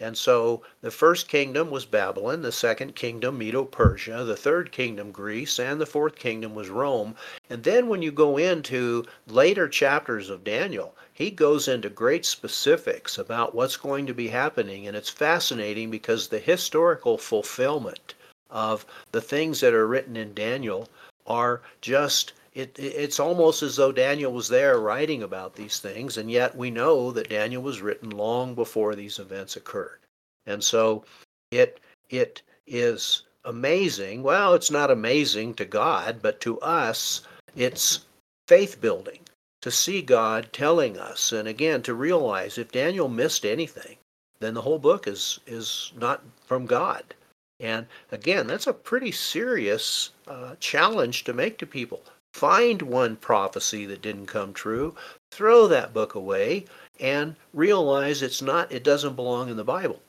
[0.00, 5.10] And so the first kingdom was Babylon, the second kingdom Medo Persia, the third kingdom
[5.10, 7.16] Greece, and the fourth kingdom was Rome.
[7.50, 13.18] And then when you go into later chapters of Daniel, he goes into great specifics
[13.18, 14.86] about what's going to be happening.
[14.86, 18.14] And it's fascinating because the historical fulfillment
[18.50, 20.88] of the things that are written in Daniel
[21.28, 26.28] are just it, it's almost as though Daniel was there writing about these things, and
[26.28, 30.00] yet we know that Daniel was written long before these events occurred.
[30.46, 31.04] And so
[31.52, 31.78] it
[32.10, 34.22] it is amazing.
[34.22, 37.22] Well, it's not amazing to God, but to us,
[37.54, 38.06] it's
[38.48, 39.20] faith building
[39.62, 43.98] to see God telling us, and again to realize if Daniel missed anything,
[44.40, 47.14] then the whole book is is not from God.
[47.60, 52.02] And again, that's a pretty serious uh, challenge to make to people.
[52.34, 54.94] Find one prophecy that didn't come true,
[55.32, 56.66] throw that book away,
[57.00, 60.00] and realize it's not, it doesn't belong in the Bible.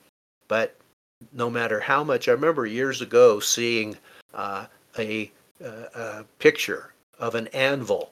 [0.48, 0.76] But
[1.34, 3.98] no matter how much, I remember years ago seeing
[4.34, 4.66] uh,
[4.98, 8.12] a, a picture of an anvil,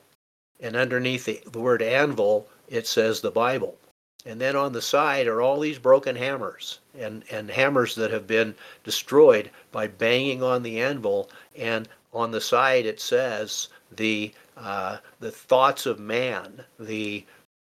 [0.60, 3.78] and underneath the, the word anvil, it says the Bible.
[4.26, 8.28] And then on the side are all these broken hammers and, and hammers that have
[8.28, 11.30] been destroyed by banging on the anvil.
[11.56, 17.26] And on the side it says the uh, the thoughts of man, the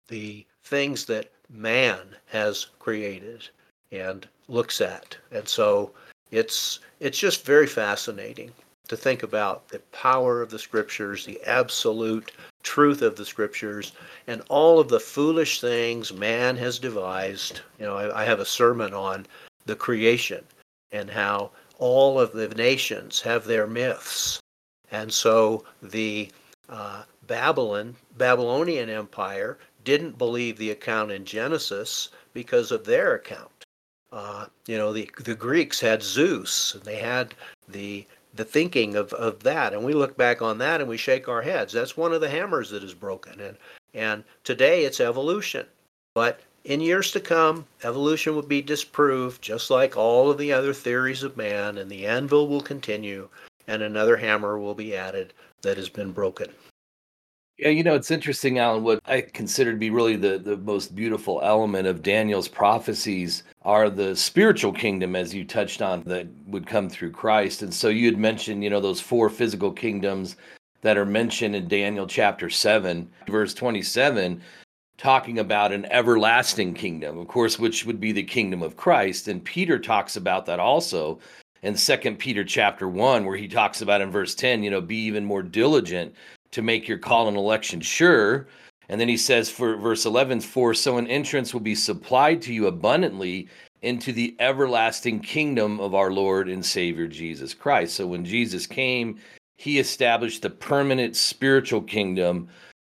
[0.09, 3.48] the things that man has created
[3.92, 5.16] and looks at.
[5.31, 5.92] And so
[6.31, 8.52] it's it's just very fascinating
[8.88, 13.92] to think about the power of the scriptures, the absolute truth of the scriptures,
[14.27, 17.61] and all of the foolish things man has devised.
[17.79, 19.27] You know, I, I have a sermon on
[19.66, 20.44] the creation
[20.90, 24.40] and how all of the nations have their myths.
[24.90, 26.31] And so the
[26.68, 33.51] uh, Babylon, Babylonian Empire, didn't believe the account in Genesis because of their account.
[34.12, 37.35] Uh, you know, the the Greeks had Zeus, and they had
[37.68, 41.28] the the thinking of, of that, and we look back on that and we shake
[41.28, 41.72] our heads.
[41.72, 43.56] That's one of the hammers that is broken, and
[43.94, 45.66] and today it's evolution.
[46.14, 50.72] But in years to come, evolution will be disproved, just like all of the other
[50.72, 53.28] theories of man, and the anvil will continue,
[53.66, 56.48] and another hammer will be added that has been broken.
[57.58, 58.82] Yeah, you know, it's interesting, Alan.
[58.82, 63.90] What I consider to be really the, the most beautiful element of Daniel's prophecies are
[63.90, 67.62] the spiritual kingdom, as you touched on, that would come through Christ.
[67.62, 70.36] And so you had mentioned, you know, those four physical kingdoms
[70.80, 74.42] that are mentioned in Daniel chapter 7, verse 27,
[74.96, 79.28] talking about an everlasting kingdom, of course, which would be the kingdom of Christ.
[79.28, 81.20] And Peter talks about that also
[81.62, 84.96] in Second Peter chapter 1, where he talks about in verse 10, you know, be
[84.96, 86.14] even more diligent
[86.52, 88.46] to make your call and election sure.
[88.88, 92.52] And then he says for verse 11, for so an entrance will be supplied to
[92.52, 93.48] you abundantly
[93.82, 97.94] into the everlasting kingdom of our Lord and Savior Jesus Christ.
[97.94, 99.18] So when Jesus came,
[99.56, 102.48] he established the permanent spiritual kingdom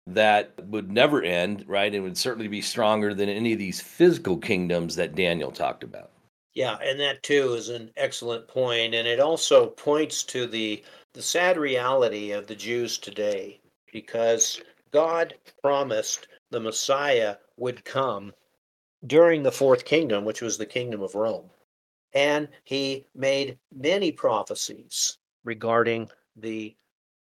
[0.08, 1.94] that would never end, right?
[1.94, 6.10] And would certainly be stronger than any of these physical kingdoms that Daniel talked about.
[6.54, 11.22] Yeah, and that too is an excellent point, and it also points to the the
[11.22, 13.60] sad reality of the Jews today
[13.92, 18.34] because God promised the Messiah would come
[19.08, 21.50] during the fourth kingdom, which was the kingdom of Rome.
[22.14, 26.76] And he made many prophecies regarding the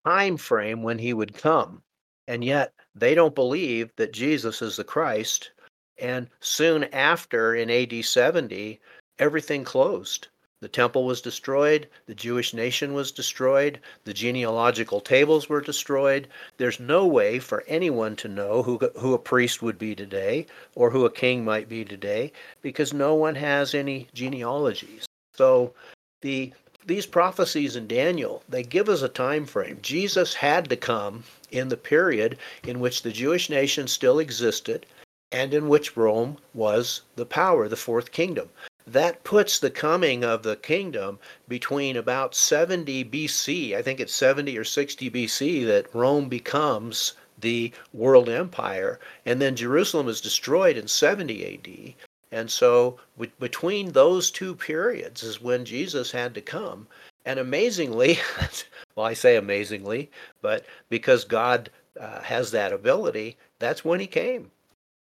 [0.06, 1.82] time frame when he would come.
[2.28, 5.52] And yet they don't believe that Jesus is the Christ.
[6.00, 8.80] And soon after, in AD 70,
[9.20, 10.28] everything closed.
[10.62, 16.28] The temple was destroyed, the Jewish nation was destroyed, the genealogical tables were destroyed.
[16.58, 20.46] There's no way for anyone to know who, who a priest would be today
[20.76, 25.08] or who a king might be today because no one has any genealogies.
[25.34, 25.74] So
[26.22, 26.54] the
[26.86, 29.80] these prophecies in Daniel, they give us a time frame.
[29.82, 34.86] Jesus had to come in the period in which the Jewish nation still existed
[35.32, 38.50] and in which Rome was the power, the fourth kingdom
[38.92, 44.58] that puts the coming of the kingdom between about 70 BC, I think it's 70
[44.58, 50.88] or 60 BC, that Rome becomes the world empire, and then Jerusalem is destroyed in
[50.88, 51.94] 70 AD.
[52.34, 53.00] And so,
[53.40, 56.88] between those two periods is when Jesus had to come.
[57.26, 58.20] And amazingly,
[58.96, 60.10] well, I say amazingly,
[60.42, 64.52] but because God uh, has that ability, that's when he came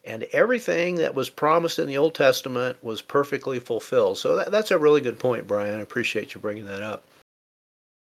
[0.08, 4.18] and everything that was promised in the Old Testament was perfectly fulfilled.
[4.18, 5.78] So that, that's a really good point, Brian.
[5.78, 7.04] I appreciate you bringing that up.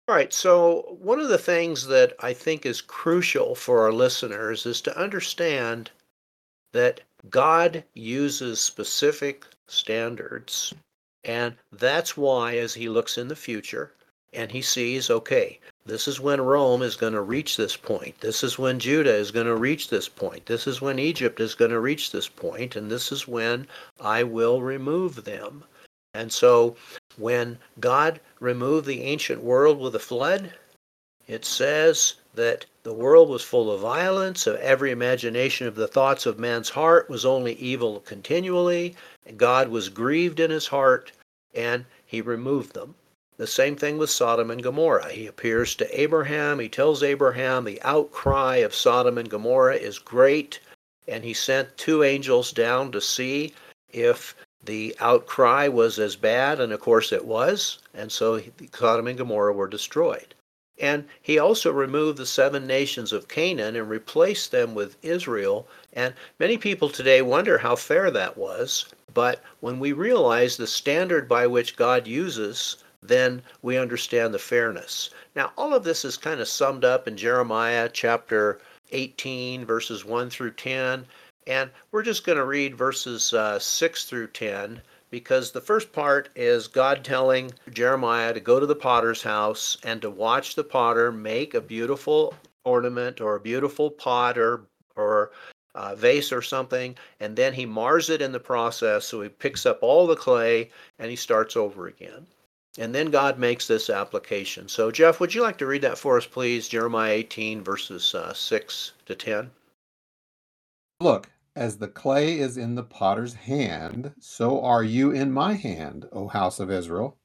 [0.09, 4.65] All right, so one of the things that I think is crucial for our listeners
[4.65, 5.91] is to understand
[6.73, 6.99] that
[7.29, 10.73] God uses specific standards.
[11.23, 13.93] And that's why, as he looks in the future
[14.33, 18.19] and he sees, okay, this is when Rome is going to reach this point.
[18.21, 20.45] This is when Judah is going to reach this point.
[20.45, 23.67] This is when Egypt is going to reach this point, and this is when
[23.99, 25.63] I will remove them.
[26.13, 26.75] And so
[27.17, 30.53] when God removed the ancient world with a flood,
[31.27, 36.25] It says that the world was full of violence, of every imagination of the thoughts
[36.25, 38.95] of man's heart was only evil continually.
[39.37, 41.13] God was grieved in his heart,
[41.53, 42.93] and he removed them.
[43.37, 45.09] The same thing with Sodom and Gomorrah.
[45.09, 46.59] He appears to Abraham.
[46.59, 50.59] He tells Abraham the outcry of Sodom and Gomorrah is great,
[51.07, 53.53] and he sent two angels down to see
[53.89, 58.39] if the outcry was as bad, and of course it was, and so
[58.71, 60.35] Sodom and Gomorrah were destroyed.
[60.79, 65.67] And he also removed the seven nations of Canaan and replaced them with Israel.
[65.93, 68.85] And many people today wonder how fair that was.
[69.13, 75.09] But when we realize the standard by which God uses, then we understand the fairness.
[75.35, 78.59] Now, all of this is kind of summed up in Jeremiah chapter
[78.91, 81.05] 18, verses 1 through 10.
[81.47, 86.29] And we're just going to read verses uh, 6 through 10 because the first part
[86.35, 91.11] is God telling Jeremiah to go to the potter's house and to watch the potter
[91.11, 92.33] make a beautiful
[92.65, 94.61] ornament or a beautiful pot or,
[94.95, 95.31] or
[95.75, 99.05] uh, vase or something, and then he mars it in the process.
[99.05, 102.25] So he picks up all the clay and he starts over again.
[102.79, 104.67] And then God makes this application.
[104.67, 106.67] So, Jeff, would you like to read that for us, please?
[106.67, 109.51] Jeremiah 18, verses uh, 6 to 10.
[110.99, 116.07] Look, as the clay is in the potter's hand, so are you in my hand,
[116.11, 117.15] O house of Israel.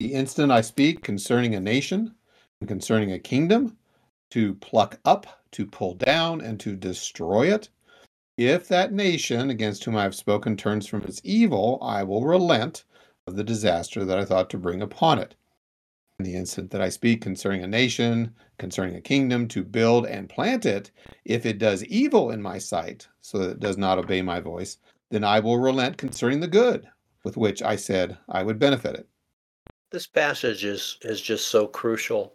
[0.00, 2.16] The instant I speak concerning a nation
[2.60, 3.76] and concerning a kingdom,
[4.30, 7.68] to pluck up, to pull down, and to destroy it,
[8.38, 12.84] if that nation against whom I have spoken turns from its evil, I will relent
[13.26, 15.34] of the disaster that I thought to bring upon it.
[16.18, 20.28] In the instant that I speak concerning a nation, concerning a kingdom, to build and
[20.28, 20.90] plant it,
[21.24, 24.78] if it does evil in my sight, so that it does not obey my voice,
[25.10, 26.88] then I will relent concerning the good
[27.24, 29.06] with which I said I would benefit it.
[29.90, 32.32] This passage is, is just so crucial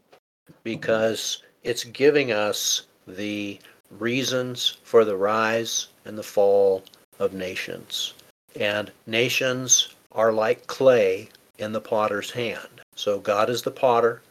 [0.63, 3.59] because it's giving us the
[3.91, 6.83] reasons for the rise and the fall
[7.19, 8.13] of nations.
[8.59, 12.81] And nations are like clay in the potter's hand.
[12.95, 14.23] So God is the potter,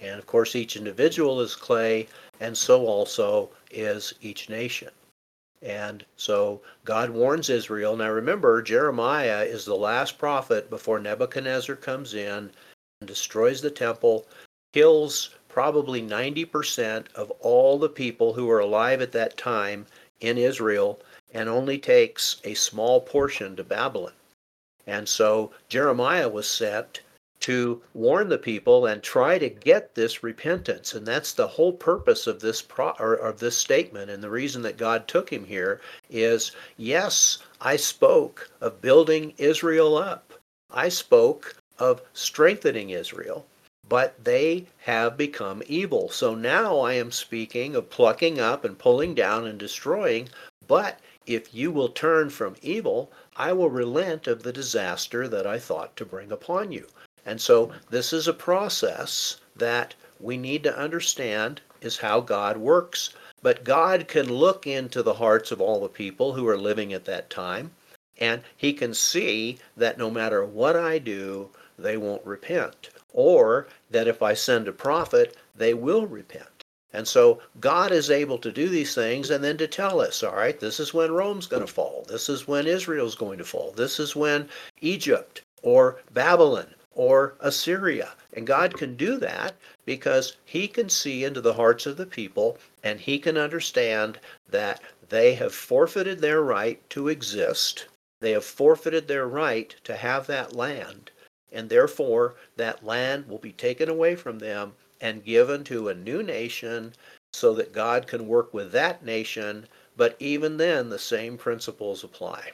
[0.00, 2.08] and of course, each individual is clay,
[2.40, 4.88] and so also is each nation.
[5.60, 7.98] And so God warns Israel.
[7.98, 12.50] Now remember, Jeremiah is the last prophet before Nebuchadnezzar comes in
[13.00, 14.26] and destroys the temple,
[14.72, 19.84] kills probably 90% of all the people who were alive at that time
[20.20, 20.98] in Israel,
[21.34, 24.12] and only takes a small portion to Babylon.
[24.86, 27.00] And so Jeremiah was sent
[27.40, 30.94] to warn the people and try to get this repentance.
[30.94, 34.10] And that's the whole purpose of this pro, or, of this statement.
[34.10, 35.80] And the reason that God took him here
[36.10, 40.32] is yes, I spoke of building Israel up.
[40.70, 43.46] I spoke of strengthening Israel,
[43.88, 46.08] but they have become evil.
[46.08, 50.28] So now I am speaking of plucking up and pulling down and destroying,
[50.66, 55.58] but if you will turn from evil, I will relent of the disaster that I
[55.58, 56.86] thought to bring upon you.
[57.26, 63.10] And so this is a process that we need to understand is how God works.
[63.42, 67.04] But God can look into the hearts of all the people who are living at
[67.04, 67.72] that time,
[68.18, 72.88] and He can see that no matter what I do, they won't repent.
[73.12, 76.55] Or that if I send a prophet, they will repent.
[76.96, 80.34] And so God is able to do these things and then to tell us, all
[80.34, 82.06] right, this is when Rome's going to fall.
[82.08, 83.72] This is when Israel's going to fall.
[83.72, 84.48] This is when
[84.80, 88.14] Egypt or Babylon or Assyria.
[88.32, 92.56] And God can do that because He can see into the hearts of the people
[92.82, 94.18] and He can understand
[94.48, 94.80] that
[95.10, 97.88] they have forfeited their right to exist.
[98.22, 101.10] They have forfeited their right to have that land.
[101.52, 106.22] And therefore, that land will be taken away from them and given to a new
[106.22, 106.92] nation
[107.32, 109.66] so that God can work with that nation.
[109.96, 112.52] But even then, the same principles apply.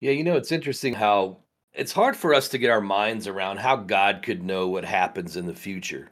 [0.00, 1.38] Yeah, you know, it's interesting how
[1.74, 5.36] it's hard for us to get our minds around how God could know what happens
[5.36, 6.10] in the future.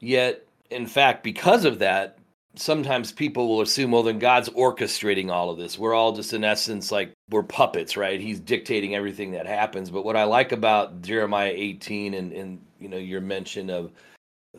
[0.00, 2.18] Yet, in fact, because of that,
[2.54, 5.78] sometimes people will assume, well, then God's orchestrating all of this.
[5.78, 8.20] We're all just, in essence, like we're puppets, right?
[8.20, 9.90] He's dictating everything that happens.
[9.90, 13.92] But what I like about Jeremiah 18 and, and you know, your mention of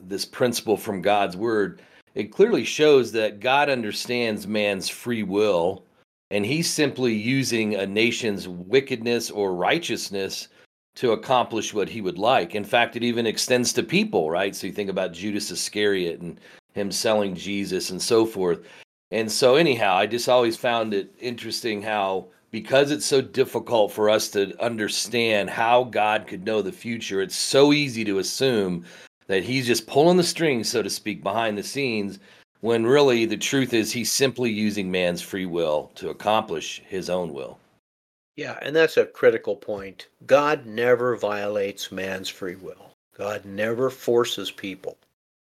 [0.03, 1.81] this principle from God's word,
[2.15, 5.83] it clearly shows that God understands man's free will
[6.29, 10.49] and he's simply using a nation's wickedness or righteousness
[10.95, 12.55] to accomplish what he would like.
[12.55, 14.55] In fact, it even extends to people, right?
[14.55, 16.39] So you think about Judas Iscariot and
[16.73, 18.61] him selling Jesus and so forth.
[19.11, 24.09] And so, anyhow, I just always found it interesting how, because it's so difficult for
[24.09, 28.83] us to understand how God could know the future, it's so easy to assume
[29.27, 32.19] that he's just pulling the strings, so to speak, behind the scenes,
[32.61, 37.33] when really the truth is he's simply using man's free will to accomplish his own
[37.33, 37.59] will.
[38.35, 40.07] Yeah, and that's a critical point.
[40.25, 42.91] God never violates man's free will.
[43.17, 44.97] God never forces people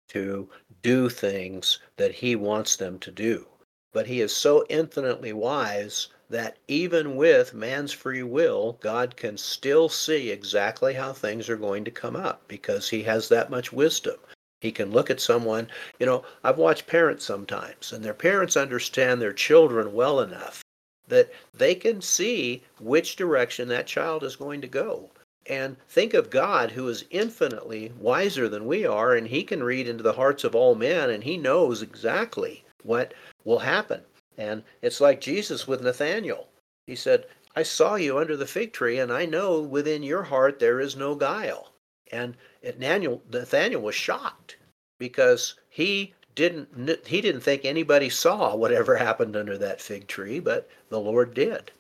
[0.10, 0.48] to
[0.84, 3.48] do things that he wants them to do.
[3.94, 9.90] But he is so infinitely wise that even with man's free will, God can still
[9.90, 14.16] see exactly how things are going to come up because he has that much wisdom.
[14.62, 15.68] He can look at someone,
[16.00, 20.64] you know, I've watched parents sometimes, and their parents understand their children well enough
[21.08, 25.10] that they can see which direction that child is going to go.
[25.46, 29.90] And think of God, who is infinitely wiser than we are, and he can read
[29.90, 33.14] into the hearts of all men, and he knows exactly what
[33.44, 34.02] will happen.
[34.38, 36.48] And it's like Jesus with Nathanael.
[36.88, 37.26] He said,
[37.56, 40.96] I saw you under the fig tree, and I know within your heart there is
[40.96, 41.74] no guile.
[42.12, 44.58] And Nathanael, was shocked
[45.00, 50.70] because he didn't he didn't think anybody saw whatever happened under that fig tree, but
[50.90, 51.72] the Lord did.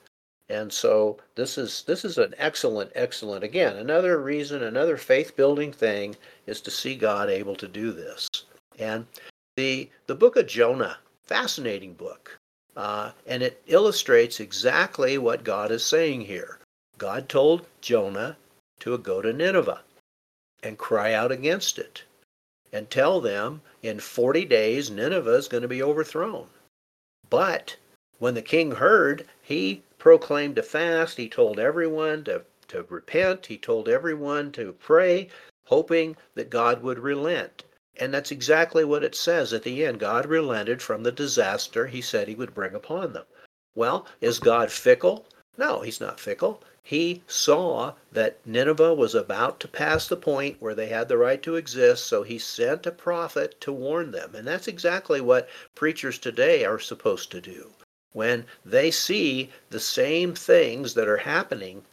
[0.49, 5.71] And so this is this is an excellent, excellent again, another reason, another faith building
[5.71, 8.27] thing is to see God able to do this.
[8.77, 9.07] And
[9.55, 12.37] the the book of Jonah, fascinating book.
[12.75, 16.59] Uh, and it illustrates exactly what God is saying here.
[16.97, 18.37] God told Jonah
[18.79, 19.81] to go to Nineveh
[20.63, 22.03] and cry out against it
[22.71, 26.47] and tell them in 40 days Nineveh is going to be overthrown.
[27.29, 27.77] But
[28.19, 31.17] when the king heard, he proclaimed a fast.
[31.17, 33.45] He told everyone to, to repent.
[33.45, 35.29] He told everyone to pray,
[35.65, 37.63] hoping that God would relent.
[37.99, 39.99] And that's exactly what it says at the end.
[39.99, 43.25] God relented from the disaster he said he would bring upon them.
[43.75, 45.25] Well, is God fickle?
[45.57, 46.63] No, he's not fickle.
[46.81, 51.41] He saw that Nineveh was about to pass the point where they had the right
[51.43, 54.35] to exist, so he sent a prophet to warn them.
[54.35, 57.71] And that's exactly what preachers today are supposed to do.
[58.11, 61.83] When they see the same things that are happening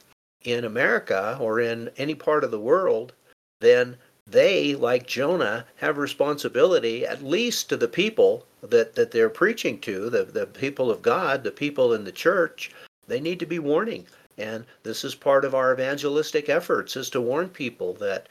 [0.43, 3.13] in America or in any part of the world,
[3.61, 3.97] then
[4.31, 10.09] they, like Jonah, have responsibility at least to the people that, that they're preaching to,
[10.11, 12.71] the, the people of God, the people in the church.
[13.07, 14.07] They need to be warning.
[14.39, 18.29] And this is part of our evangelistic efforts is to warn people that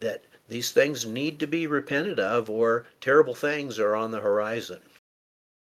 [0.00, 4.80] that these things need to be repented of or terrible things are on the horizon.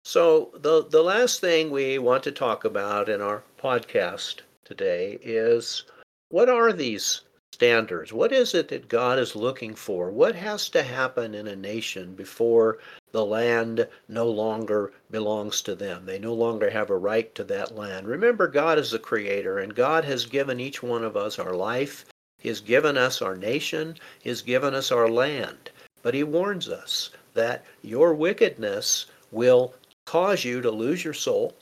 [0.05, 5.85] So the the last thing we want to talk about in our podcast today is
[6.31, 7.21] what are these
[7.55, 8.13] standards?
[8.13, 10.11] What is it that God is looking for?
[10.11, 12.79] What has to happen in a nation before
[13.13, 16.05] the land no longer belongs to them?
[16.05, 18.09] They no longer have a right to that land.
[18.09, 22.05] Remember, God is the creator, and God has given each one of us our life.
[22.39, 23.97] He has given us our nation.
[24.21, 25.71] He has given us our land.
[26.03, 29.75] But He warns us that your wickedness will
[30.07, 31.55] cause you to lose your soul.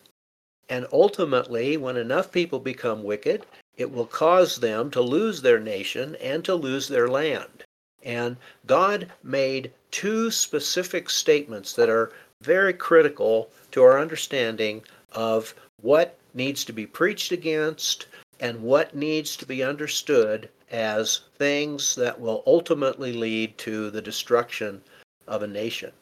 [0.70, 3.44] And ultimately, when enough people become wicked,
[3.76, 7.64] it will cause them to lose their nation and to lose their land.
[8.02, 16.18] And God made two specific statements that are very critical to our understanding of what
[16.34, 18.06] needs to be preached against
[18.40, 24.82] and what needs to be understood as things that will ultimately lead to the destruction
[25.28, 25.92] of a nation.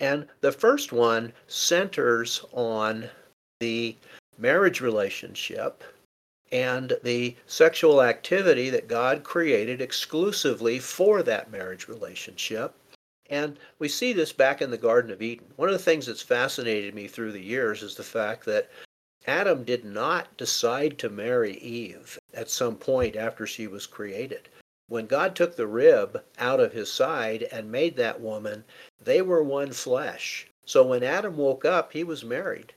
[0.00, 3.08] And the first one centers on
[3.60, 3.94] the
[4.38, 5.84] marriage relationship
[6.52, 12.74] and the sexual activity that God created exclusively for that marriage relationship.
[13.30, 15.46] And we see this back in the Garden of Eden.
[15.56, 18.70] One of the things that's fascinated me through the years is the fact that
[19.26, 24.48] Adam did not decide to marry Eve at some point after she was created.
[24.88, 28.64] When God took the rib out of his side and made that woman,
[29.00, 30.46] they were one flesh.
[30.66, 32.74] So when Adam woke up, he was married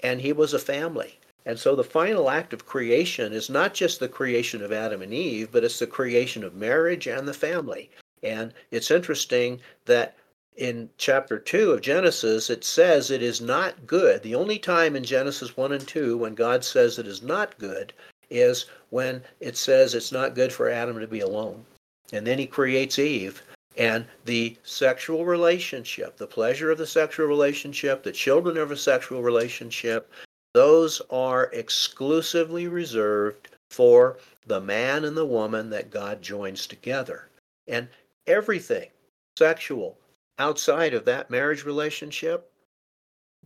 [0.00, 1.18] and he was a family.
[1.46, 5.12] And so the final act of creation is not just the creation of Adam and
[5.12, 7.90] Eve, but it's the creation of marriage and the family.
[8.22, 10.16] And it's interesting that
[10.56, 14.22] in chapter 2 of Genesis, it says it is not good.
[14.22, 17.92] The only time in Genesis 1 and 2 when God says it is not good
[18.30, 21.64] is when it says it's not good for Adam to be alone.
[22.12, 23.42] And then he creates Eve.
[23.76, 29.20] And the sexual relationship, the pleasure of the sexual relationship, the children of a sexual
[29.20, 30.12] relationship,
[30.54, 37.28] those are exclusively reserved for the man and the woman that God joins together.
[37.66, 37.88] And
[38.26, 38.88] everything
[39.36, 39.98] sexual
[40.38, 42.50] outside of that marriage relationship,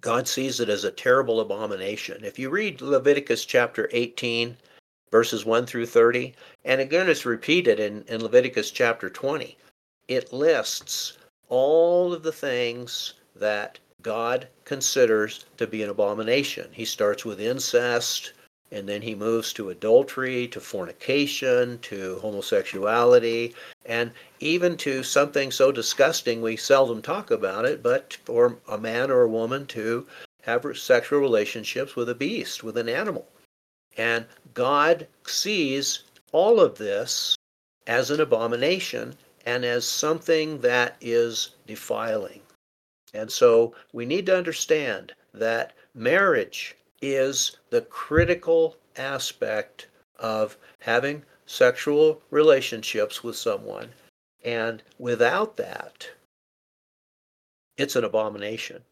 [0.01, 2.25] God sees it as a terrible abomination.
[2.25, 4.57] If you read Leviticus chapter 18,
[5.11, 6.35] verses 1 through 30,
[6.65, 9.57] and again it's repeated in, in Leviticus chapter 20,
[10.09, 11.17] it lists
[11.49, 16.69] all of the things that God considers to be an abomination.
[16.73, 18.33] He starts with incest,
[18.71, 25.73] and then he moves to adultery, to fornication, to homosexuality, and even to something so
[25.73, 30.07] disgusting we seldom talk about it, but for a man or a woman to
[30.43, 33.27] have sexual relationships with a beast, with an animal.
[33.97, 37.37] And God sees all of this
[37.87, 42.43] as an abomination and as something that is defiling.
[43.15, 49.89] And so we need to understand that marriage is the critical aspect
[50.19, 53.91] of having sexual relationships with someone.
[54.45, 56.09] And without that,
[57.77, 58.83] it's an abomination.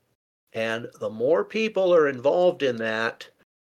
[0.53, 3.29] And the more people are involved in that,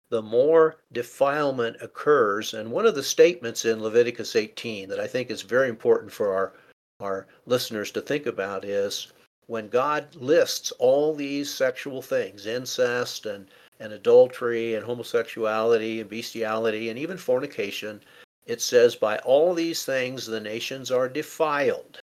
[0.09, 2.53] the more defilement occurs.
[2.53, 6.33] And one of the statements in Leviticus 18 that I think is very important for
[6.33, 6.53] our,
[6.99, 9.13] our listeners to think about is
[9.47, 16.89] when God lists all these sexual things, incest and, and adultery and homosexuality and bestiality
[16.89, 18.01] and even fornication,
[18.45, 21.99] it says, By all these things the nations are defiled,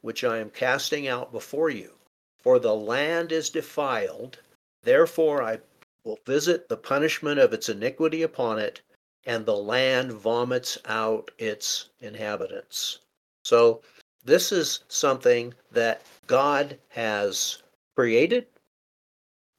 [0.00, 1.92] which I am casting out before you.
[2.42, 4.38] For the land is defiled,
[4.82, 5.60] therefore I
[6.04, 8.80] will visit the punishment of its iniquity upon it,
[9.26, 13.00] and the land vomits out its inhabitants.
[13.44, 13.82] So
[14.24, 17.62] this is something that God has
[17.96, 18.46] created.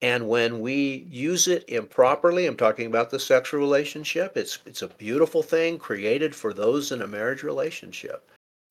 [0.02, 4.88] And when we use it improperly, I'm talking about the sexual relationship, it's, it's a
[4.88, 8.28] beautiful thing created for those in a marriage relationship.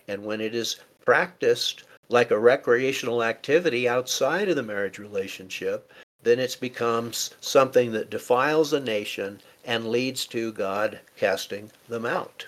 [0.09, 6.41] And when it is practiced like a recreational activity outside of the marriage relationship, then
[6.41, 12.47] it becomes something that defiles a nation and leads to God casting them out.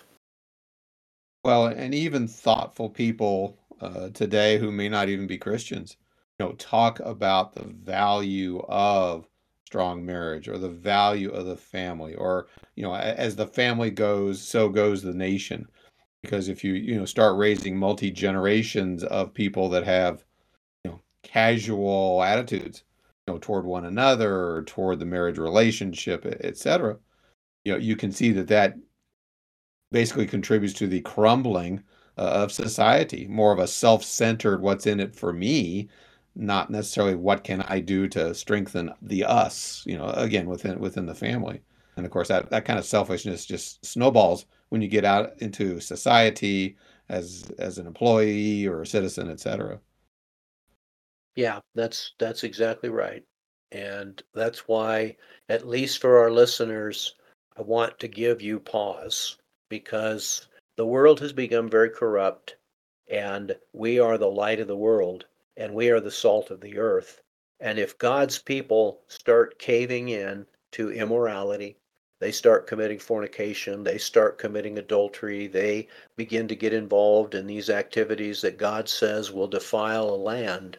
[1.45, 5.97] Well, and even thoughtful people uh, today who may not even be Christians,
[6.38, 9.28] you know, talk about the value of
[9.66, 14.40] strong marriage or the value of the family, or you know, as the family goes,
[14.40, 15.66] so goes the nation.
[16.22, 20.24] Because if you you know start raising multi generations of people that have
[20.84, 22.84] you know casual attitudes,
[23.26, 26.99] you know, toward one another or toward the marriage relationship, etc.,
[27.64, 28.76] you know, you can see that that
[29.93, 31.82] basically contributes to the crumbling
[32.18, 35.88] uh, of society, more of a self-centered what's in it for me,
[36.34, 41.07] not necessarily what can I do to strengthen the us, you know, again within within
[41.07, 41.62] the family.
[41.97, 45.80] And of course that that kind of selfishness just snowballs when you get out into
[45.80, 46.76] society
[47.09, 49.80] as as an employee or a citizen, etc.
[51.36, 53.24] Yeah, that's that's exactly right.
[53.72, 55.16] And that's why
[55.49, 57.14] at least for our listeners,
[57.57, 59.38] I want to give you pause
[59.72, 62.56] because the world has become very corrupt
[63.08, 65.24] and we are the light of the world
[65.56, 67.22] and we are the salt of the earth.
[67.58, 71.78] And if God's people start caving in to immorality,
[72.20, 77.70] they start committing fornication, they start committing adultery, they begin to get involved in these
[77.70, 80.76] activities that God says will defile a land,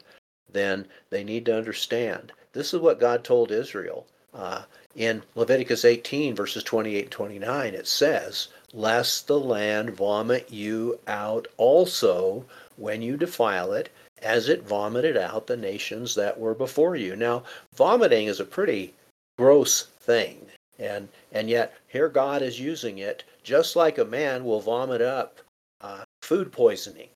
[0.51, 2.31] then they need to understand.
[2.51, 4.05] This is what God told Israel.
[4.35, 4.63] Uh,
[4.95, 11.47] in Leviticus 18, verses 28 and 29, it says, lest the land vomit you out
[11.57, 12.45] also
[12.75, 13.89] when you defile it,
[14.21, 17.15] as it vomited out the nations that were before you.
[17.15, 17.43] Now,
[17.75, 18.93] vomiting is a pretty
[19.37, 20.47] gross thing,
[20.79, 25.41] and and yet here God is using it just like a man will vomit up
[25.81, 27.09] uh, food poisoning.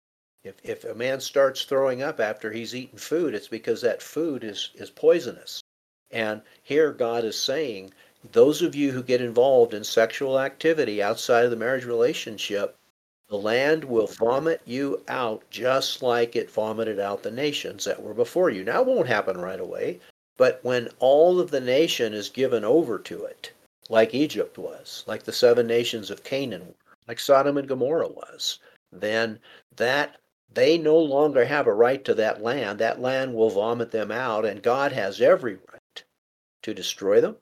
[0.44, 4.44] If if a man starts throwing up after he's eaten food, it's because that food
[4.44, 5.62] is is poisonous.
[6.12, 7.94] And here God is saying
[8.32, 12.76] those of you who get involved in sexual activity outside of the marriage relationship,
[13.30, 18.14] the land will vomit you out just like it vomited out the nations that were
[18.14, 18.64] before you.
[18.64, 20.00] Now, it won't happen right away,
[20.38, 23.52] but when all of the nation is given over to it,
[23.90, 26.76] like Egypt was, like the seven nations of Canaan, were,
[27.08, 28.60] like Sodom and Gomorrah was,
[28.92, 29.40] then
[29.76, 30.18] that
[30.54, 32.80] they no longer have a right to that land.
[32.80, 36.04] That land will vomit them out, and God has every right
[36.64, 37.38] to destroy them,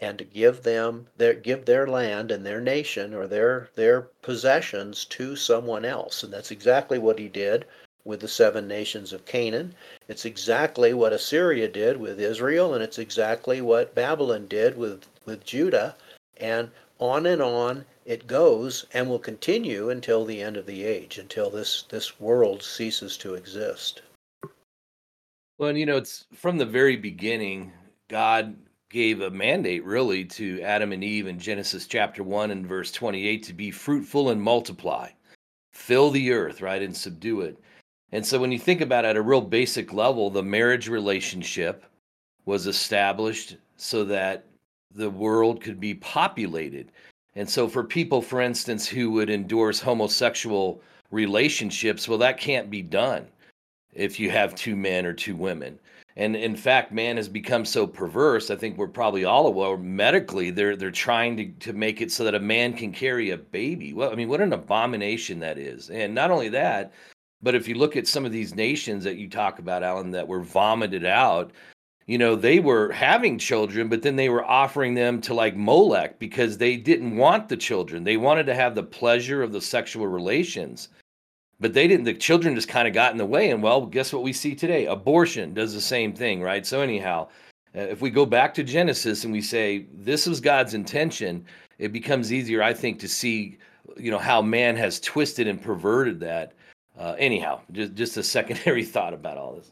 [0.00, 5.04] and to give them their give their land and their nation or their their possessions
[5.04, 6.22] to someone else.
[6.22, 7.64] And that's exactly what he did
[8.04, 9.74] with the seven nations of Canaan.
[10.06, 15.44] It's exactly what Assyria did with Israel and it's exactly what Babylon did with with
[15.44, 15.96] Judah.
[16.36, 16.70] And
[17.00, 21.50] on and on it goes and will continue until the end of the age until
[21.50, 24.02] this this world ceases to exist.
[25.58, 27.72] Well and you know it's from the very beginning
[28.08, 28.56] God
[28.90, 33.42] gave a mandate really to Adam and Eve in Genesis chapter 1 and verse 28
[33.42, 35.08] to be fruitful and multiply,
[35.72, 37.58] fill the earth, right, and subdue it.
[38.12, 41.84] And so when you think about it at a real basic level, the marriage relationship
[42.46, 44.46] was established so that
[44.94, 46.90] the world could be populated.
[47.34, 50.80] And so for people, for instance, who would endorse homosexual
[51.10, 53.26] relationships, well, that can't be done
[53.92, 55.78] if you have two men or two women.
[56.18, 58.50] And in fact, man has become so perverse.
[58.50, 62.24] I think we're probably all aware medically they're they're trying to, to make it so
[62.24, 63.94] that a man can carry a baby.
[63.94, 65.90] Well, I mean, what an abomination that is.
[65.90, 66.92] And not only that,
[67.40, 70.26] but if you look at some of these nations that you talk about, Alan, that
[70.26, 71.52] were vomited out,
[72.06, 76.18] you know, they were having children, but then they were offering them to like Molech
[76.18, 78.02] because they didn't want the children.
[78.02, 80.88] They wanted to have the pleasure of the sexual relations
[81.60, 84.12] but they didn't the children just kind of got in the way and well guess
[84.12, 84.86] what we see today?
[84.86, 86.66] Abortion does the same thing right?
[86.66, 87.28] So anyhow
[87.76, 91.44] uh, if we go back to genesis and we say this was god's intention
[91.78, 93.58] it becomes easier i think to see
[93.96, 96.52] you know how man has twisted and perverted that.
[96.98, 99.70] Uh, anyhow just just a secondary thought about all this.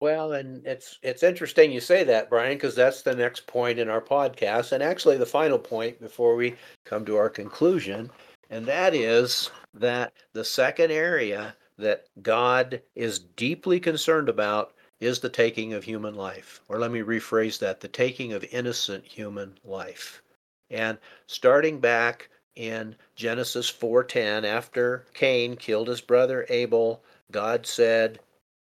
[0.00, 3.88] Well, and it's it's interesting you say that, Brian, because that's the next point in
[3.88, 6.54] our podcast, and actually the final point before we
[6.84, 8.10] come to our conclusion,
[8.50, 15.28] and that is that the second area that God is deeply concerned about is the
[15.28, 16.60] taking of human life.
[16.68, 20.22] Or let me rephrase that the taking of innocent human life.
[20.70, 28.18] And starting back in Genesis 4:10 after Cain killed his brother Abel, God said,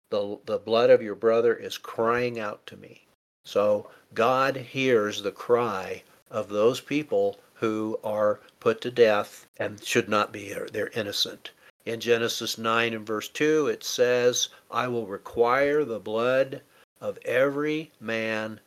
[0.10, 3.06] the, the blood of your brother is crying out to me.
[3.44, 10.10] So God hears the cry of those people who are put to death and should
[10.10, 11.52] not be, they're innocent.
[11.86, 16.62] In Genesis 9 and verse 2, it says, I will require the blood
[17.00, 18.60] of every man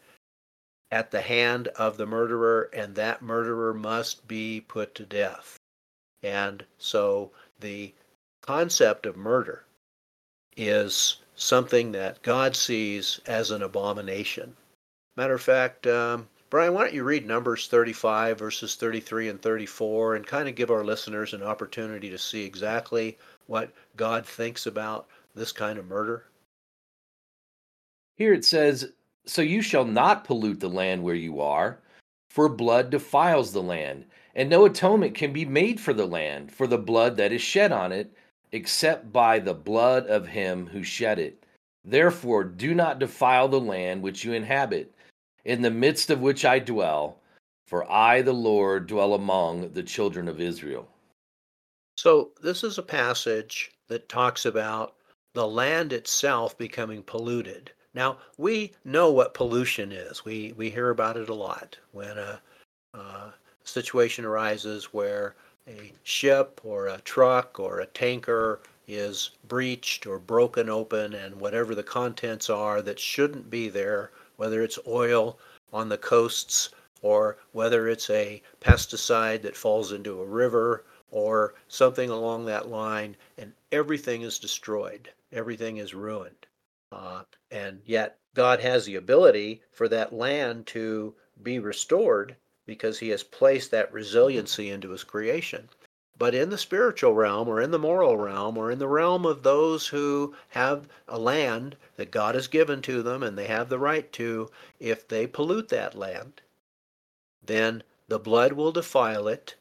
[0.90, 5.58] at the hand of the murderer, and that murderer must be put to death.
[6.22, 7.92] And so the
[8.40, 9.64] concept of murder
[10.56, 14.56] is something that God sees as an abomination.
[15.16, 20.16] Matter of fact, um, Brian, why don't you read Numbers 35, verses 33 and 34,
[20.16, 23.18] and kind of give our listeners an opportunity to see exactly
[23.48, 26.24] what God thinks about this kind of murder?
[28.16, 28.92] Here it says,
[29.26, 31.80] So you shall not pollute the land where you are,
[32.30, 36.66] for blood defiles the land, and no atonement can be made for the land for
[36.66, 38.16] the blood that is shed on it,
[38.52, 41.44] except by the blood of him who shed it.
[41.84, 44.94] Therefore, do not defile the land which you inhabit
[45.44, 47.18] in the midst of which I dwell,
[47.66, 50.88] for I, the Lord, dwell among the children of Israel.
[51.96, 54.94] So, this is a passage that talks about
[55.34, 57.72] the land itself becoming polluted.
[57.94, 60.24] Now, we know what pollution is.
[60.24, 62.40] We, we hear about it a lot when a,
[62.94, 63.34] a
[63.64, 65.34] situation arises where
[65.66, 71.74] a ship or a truck or a tanker is breached or broken open, and whatever
[71.74, 75.38] the contents are that shouldn't be there whether it's oil
[75.72, 76.70] on the coasts
[77.02, 83.16] or whether it's a pesticide that falls into a river or something along that line,
[83.36, 85.10] and everything is destroyed.
[85.32, 86.46] Everything is ruined.
[86.92, 92.36] Uh, and yet, God has the ability for that land to be restored
[92.66, 95.68] because He has placed that resiliency into His creation.
[96.18, 99.44] But in the spiritual realm, or in the moral realm, or in the realm of
[99.44, 103.78] those who have a land that God has given to them and they have the
[103.78, 104.50] right to,
[104.80, 106.40] if they pollute that land,
[107.40, 109.54] then the blood will defile it,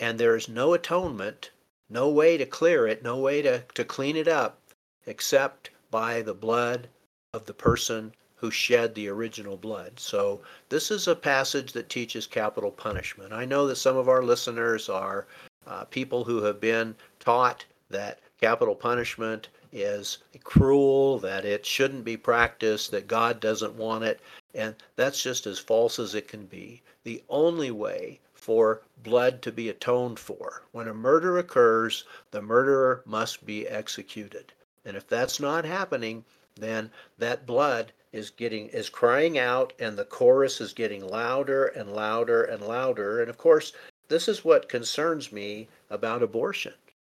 [0.00, 1.50] and there is no atonement,
[1.90, 4.60] no way to clear it, no way to, to clean it up,
[5.04, 6.88] except by the blood
[7.34, 10.00] of the person who shed the original blood.
[10.00, 13.32] So, this is a passage that teaches capital punishment.
[13.32, 15.26] I know that some of our listeners are
[15.68, 22.16] uh, people who have been taught that capital punishment is cruel, that it shouldn't be
[22.16, 24.20] practiced, that God doesn't want it,
[24.54, 26.80] and that's just as false as it can be.
[27.04, 33.02] The only way for blood to be atoned for, when a murder occurs, the murderer
[33.04, 34.52] must be executed.
[34.86, 36.24] And if that's not happening,
[36.56, 41.92] then that blood is getting is crying out and the chorus is getting louder and
[41.92, 43.74] louder and louder and of course
[44.08, 46.74] this is what concerns me about abortion.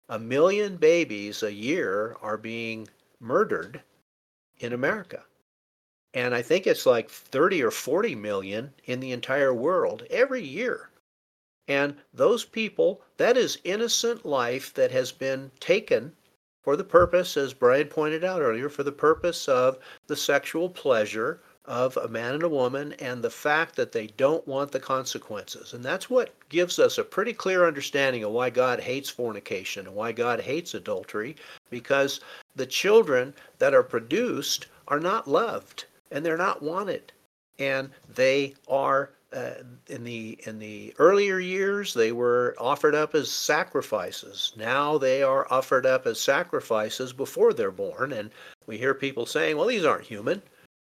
[0.08, 2.88] A million babies a year are being
[3.18, 3.82] murdered
[4.58, 5.24] in America.
[6.14, 10.90] And I think it's like 30 or 40 million in the entire world every year.
[11.66, 16.14] And those people, that is innocent life that has been taken
[16.62, 21.40] for the purpose, as Brian pointed out earlier, for the purpose of the sexual pleasure
[21.64, 25.72] of a man and a woman and the fact that they don't want the consequences.
[25.72, 29.94] And that's what gives us a pretty clear understanding of why God hates fornication and
[29.94, 31.36] why God hates adultery,
[31.70, 32.20] because
[32.56, 37.12] the children that are produced are not loved and they're not wanted.
[37.58, 43.30] And they are uh, in the in the earlier years they were offered up as
[43.30, 44.52] sacrifices.
[44.56, 48.30] Now they are offered up as sacrifices before they're born, and
[48.66, 50.42] we hear people saying, "Well, these aren't human.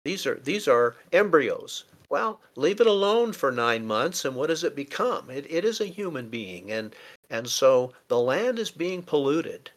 [0.04, 4.62] These are these are embryos." Well, leave it alone for nine months, and what does
[4.62, 5.30] it become?
[5.30, 6.94] It, it is a human being, and
[7.30, 9.70] and so the land is being polluted,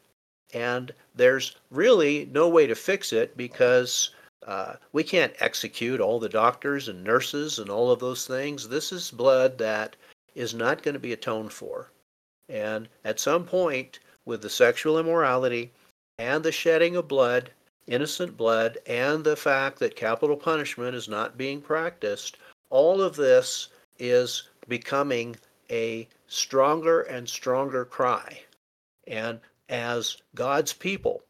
[0.54, 4.12] and there's really no way to fix it because
[4.46, 8.68] uh, we can't execute all the doctors and nurses and all of those things.
[8.68, 9.96] This is blood that
[10.36, 11.92] is not going to be atoned for.
[12.48, 15.72] And at some point, with the sexual immorality
[16.18, 17.52] and the shedding of blood,
[17.88, 22.38] innocent blood, and the fact that capital punishment is not being practiced,
[22.70, 25.36] all of this is becoming
[25.72, 28.42] a stronger and stronger cry.
[29.08, 31.24] And as God's people,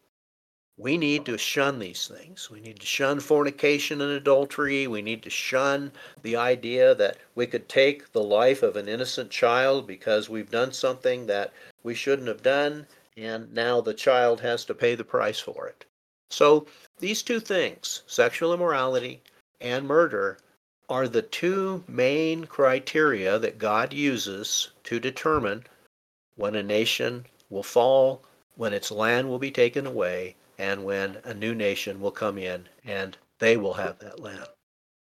[0.80, 2.52] we need to shun these things.
[2.52, 4.86] We need to shun fornication and adultery.
[4.86, 5.92] We need to shun
[6.22, 10.72] the idea that we could take the life of an innocent child because we've done
[10.72, 11.52] something that
[11.82, 12.86] we shouldn't have done,
[13.16, 15.86] and now the child has to pay the price for it.
[16.30, 16.68] So,
[17.00, 19.22] these two things, sexual immorality
[19.62, 20.40] and murder,
[20.90, 25.66] are the two main criteria that God uses to determine
[26.36, 28.24] when a nation will fall,
[28.56, 32.68] when its land will be taken away, and when a new nation will come in
[32.84, 34.48] and they will have that land.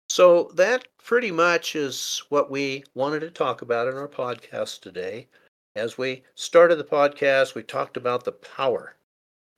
[0.09, 5.27] So that pretty much is what we wanted to talk about in our podcast today.
[5.75, 8.95] As we started the podcast, we talked about the power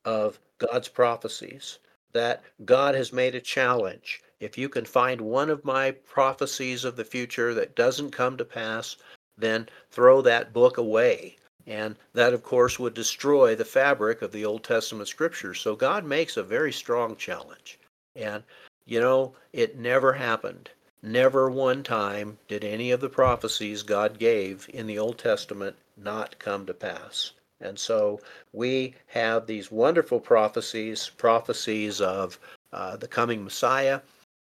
[0.06, 1.80] of God's prophecies,
[2.14, 4.22] that God has made a challenge.
[4.39, 8.45] If you can find one of my prophecies of the future that doesn't come to
[8.45, 8.95] pass,
[9.38, 11.36] then throw that book away
[11.68, 15.60] and that, of course, would destroy the fabric of the Old Testament scriptures.
[15.60, 17.80] So God makes a very strong challenge.
[18.16, 18.43] And,
[18.86, 20.70] you know, it never happened.
[21.01, 26.38] Never one time did any of the prophecies God gave in the Old Testament not
[26.39, 27.32] come to pass.
[27.62, 28.20] And so
[28.53, 32.39] we have these wonderful prophecies, prophecies of
[32.74, 34.01] uh, the coming Messiah,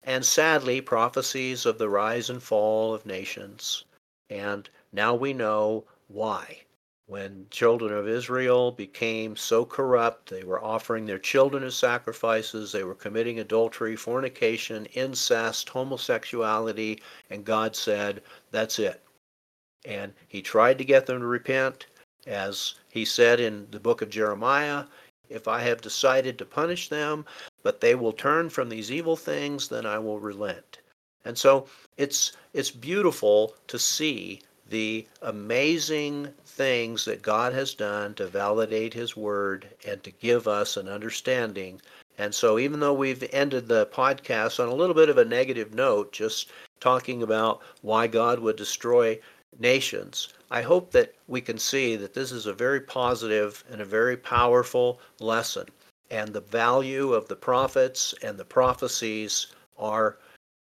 [0.03, 3.86] and sadly, prophecies of the rise and fall of nations.
[4.30, 6.66] And now we know why
[7.08, 12.84] when children of Israel became so corrupt, they were offering their children as sacrifices, they
[12.84, 16.99] were committing adultery, fornication, incest, homosexuality,
[17.30, 19.03] and God said, That's it.
[19.86, 21.86] And He tried to get them to repent.
[22.26, 24.86] As He said in the book of Jeremiah,
[25.30, 27.26] if I have decided to punish them,
[27.63, 30.80] but they will turn from these evil things, then I will relent.
[31.23, 31.67] And so
[31.97, 39.15] it's it's beautiful to see the amazing things that God has done to validate His
[39.15, 41.82] Word and to give us an understanding.
[42.17, 45.73] And so, even though we've ended the podcast on a little bit of a negative
[45.73, 46.49] note, just
[46.80, 49.19] talking about why God would destroy
[49.60, 53.86] nations, I hope that we can see that this is a very positive and a
[53.86, 55.68] very powerful lesson.
[56.12, 59.47] And the value of the prophets and the prophecies
[59.78, 60.18] are,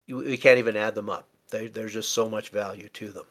[0.08, 1.26] we can't even add them up.
[1.50, 3.26] They, there's just so much value to them.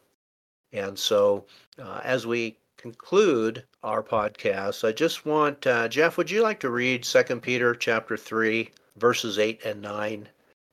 [0.74, 1.46] And so,
[1.80, 6.18] uh, as we conclude our podcast, I just want uh, Jeff.
[6.18, 10.28] Would you like to read Second Peter chapter three, verses eight and nine?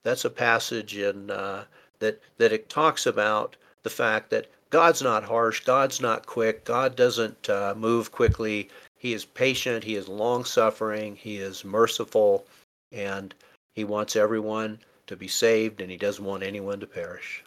[0.04, 1.64] That's a passage in uh,
[1.98, 6.94] that that it talks about the fact that God's not harsh, God's not quick, God
[6.94, 8.68] doesn't uh, move quickly.
[8.98, 12.46] He is patient, He is long suffering, He is merciful,
[12.92, 13.34] and
[13.74, 17.44] He wants everyone to be saved, and He doesn't want anyone to perish.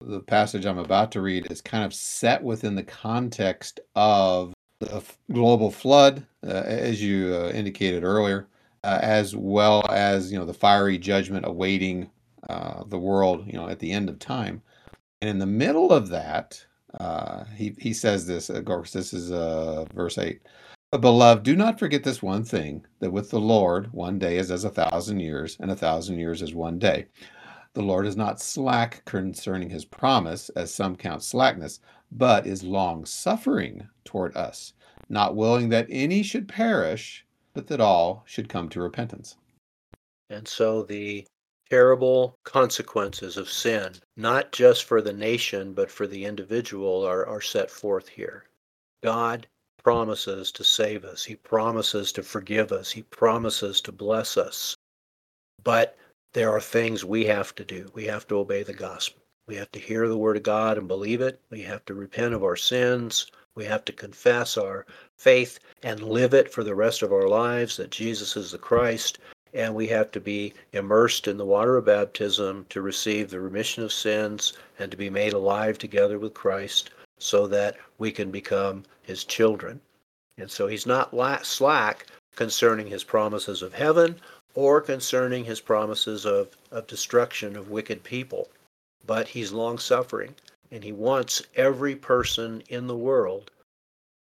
[0.00, 5.02] The passage I'm about to read is kind of set within the context of the
[5.32, 8.48] global flood, uh, as you uh, indicated earlier,
[8.82, 12.10] uh, as well as you know the fiery judgment awaiting
[12.50, 14.60] uh, the world, you know, at the end of time.
[15.24, 16.62] And in the middle of that,
[17.00, 18.50] uh, he he says this.
[18.50, 20.42] Of course, this is uh, verse eight.
[20.92, 24.64] Beloved, do not forget this one thing that with the Lord, one day is as
[24.64, 27.06] a thousand years, and a thousand years as one day.
[27.72, 31.80] The Lord is not slack concerning his promise, as some count slackness,
[32.12, 34.74] but is long suffering toward us,
[35.08, 39.38] not willing that any should perish, but that all should come to repentance.
[40.28, 41.26] And so the
[41.70, 47.40] terrible consequences of sin, not just for the nation, but for the individual, are, are
[47.40, 48.44] set forth here.
[49.02, 49.46] God
[49.82, 54.76] promises to save us, He promises to forgive us, He promises to bless us.
[55.62, 55.96] But
[56.32, 57.90] there are things we have to do.
[57.94, 59.22] We have to obey the gospel.
[59.46, 61.40] We have to hear the word of God and believe it.
[61.50, 63.30] We have to repent of our sins.
[63.54, 64.84] We have to confess our
[65.16, 69.18] faith and live it for the rest of our lives that Jesus is the Christ.
[69.54, 73.84] And we have to be immersed in the water of baptism to receive the remission
[73.84, 78.84] of sins and to be made alive together with Christ so that we can become
[79.02, 79.80] his children.
[80.36, 81.14] And so he's not
[81.46, 84.20] slack concerning his promises of heaven
[84.54, 88.48] or concerning his promises of, of destruction of wicked people,
[89.06, 90.34] but he's long suffering
[90.70, 93.50] and he wants every person in the world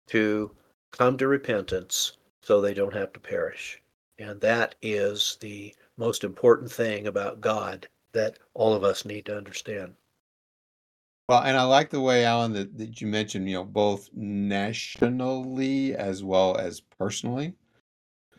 [0.08, 0.50] to
[0.92, 3.80] come to repentance so they don't have to perish.
[4.20, 9.38] And that is the most important thing about God that all of us need to
[9.38, 9.94] understand.
[11.30, 15.96] Well, and I like the way, Alan, that, that you mentioned, you know, both nationally
[15.96, 17.54] as well as personally.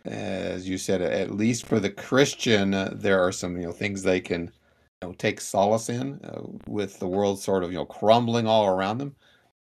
[0.04, 4.02] As you said, at least for the Christian, uh, there are some, you know, things
[4.02, 4.50] they can,
[5.00, 8.66] you know, take solace in uh, with the world sort of, you know, crumbling all
[8.66, 9.14] around them.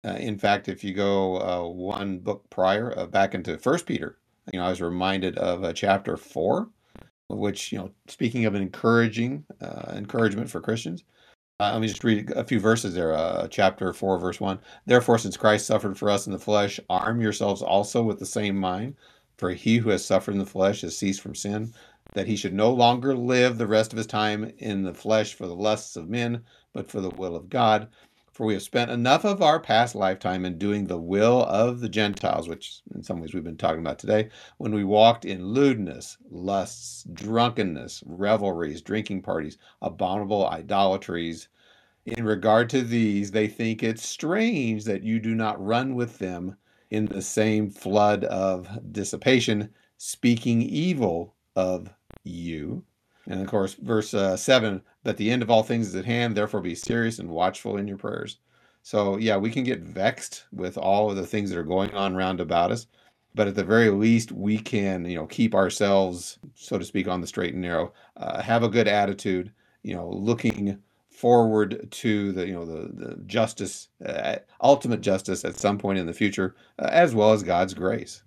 [0.03, 4.18] Uh, in fact, if you go uh, one book prior, uh, back into First Peter,
[4.52, 6.70] you know, I was reminded of uh, chapter four,
[7.30, 9.45] which, you know, speaking of an encouraging
[9.95, 11.04] encouragement for Christians,
[11.62, 13.14] uh, let me just read a few verses there.
[13.14, 14.60] Uh, chapter 4, verse 1.
[14.88, 18.58] Therefore, since Christ suffered for us in the flesh, arm yourselves also with the same
[18.58, 18.95] mind.
[19.38, 21.72] For he who has suffered in the flesh has ceased from sin,
[22.14, 25.45] that he should no longer live the rest of his time in the flesh for
[25.45, 26.43] the lusts of men,
[26.74, 27.89] but for the will of God.
[28.42, 31.88] For we have spent enough of our past lifetime in doing the will of the
[31.88, 36.18] Gentiles, which in some ways we've been talking about today, when we walked in lewdness,
[36.28, 41.50] lusts, drunkenness, revelries, drinking parties, abominable idolatries.
[42.08, 46.56] In regard to these, they think it strange that you do not run with them
[46.89, 52.84] in the same flood of dissipation, speaking evil of you.
[53.32, 56.36] And of course, verse uh, 7 that the end of all things is at hand,
[56.36, 58.40] therefore be serious and watchful in your prayers.
[58.84, 62.14] So, yeah, we can get vexed with all of the things that are going on
[62.14, 62.88] round about us.
[63.34, 67.22] But at the very least, we can, you know, keep ourselves, so to speak, on
[67.22, 70.78] the straight and narrow, uh, have a good attitude, you know, looking
[71.10, 76.06] forward to the, you know, the, the justice, uh, ultimate justice at some point in
[76.06, 78.24] the future, uh, as well as God's grace.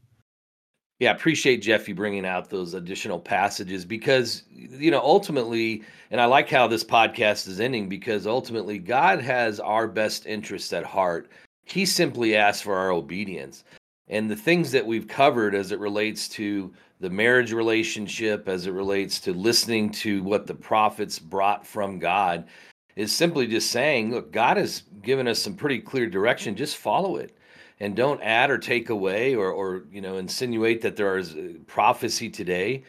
[1.01, 6.49] Yeah, appreciate Jeffy bringing out those additional passages because you know ultimately, and I like
[6.49, 11.31] how this podcast is ending because ultimately God has our best interests at heart.
[11.65, 13.65] He simply asks for our obedience,
[14.09, 18.73] and the things that we've covered as it relates to the marriage relationship, as it
[18.73, 22.47] relates to listening to what the prophets brought from God,
[22.95, 26.55] is simply just saying, look, God has given us some pretty clear direction.
[26.55, 27.37] Just follow it
[27.85, 31.53] and don't add or take away or, or you know insinuate that there is uh,
[31.67, 32.83] prophecy today.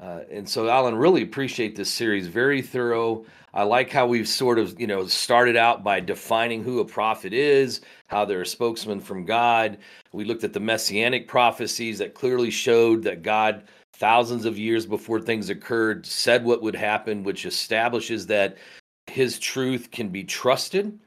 [0.00, 2.28] Uh, and so alan really appreciate this series.
[2.28, 3.26] Very thorough.
[3.52, 7.34] I like how we've sort of you know started out by defining who a prophet
[7.34, 9.76] is how they're a spokesman from god.
[10.12, 15.20] We looked at the messianic prophecies that clearly showed that god thousands of years before
[15.20, 18.56] things occurred said what would happen which establishes that
[19.08, 20.98] his truth can be trusted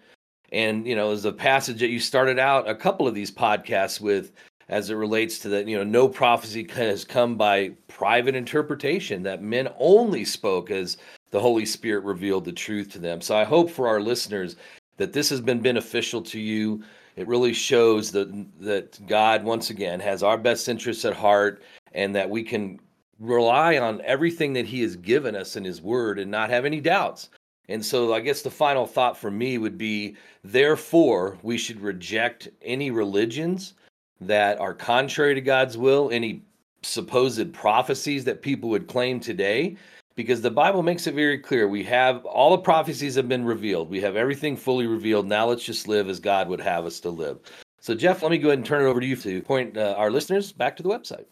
[0.52, 4.02] and, you know, as a passage that you started out a couple of these podcasts
[4.02, 4.32] with,
[4.68, 9.42] as it relates to that, you know, no prophecy has come by private interpretation, that
[9.42, 10.98] men only spoke as
[11.32, 13.22] the Holy Spirit revealed the truth to them.
[13.22, 14.56] So I hope for our listeners
[14.98, 16.84] that this has been beneficial to you.
[17.16, 18.30] It really shows that
[18.60, 22.80] that God once again has our best interests at heart and that we can
[23.20, 26.80] rely on everything that he has given us in his word and not have any
[26.80, 27.30] doubts
[27.72, 32.50] and so I guess the final thought for me would be therefore, we should reject
[32.62, 33.74] any religions
[34.20, 36.44] that are contrary to God's will, any
[36.84, 39.76] supposed prophecies that people would claim today,
[40.16, 41.68] because the Bible makes it very clear.
[41.68, 45.28] We have all the prophecies have been revealed, we have everything fully revealed.
[45.28, 47.40] Now let's just live as God would have us to live.
[47.80, 49.96] So, Jeff, let me go ahead and turn it over to you to point uh,
[49.98, 51.26] our listeners back to the website.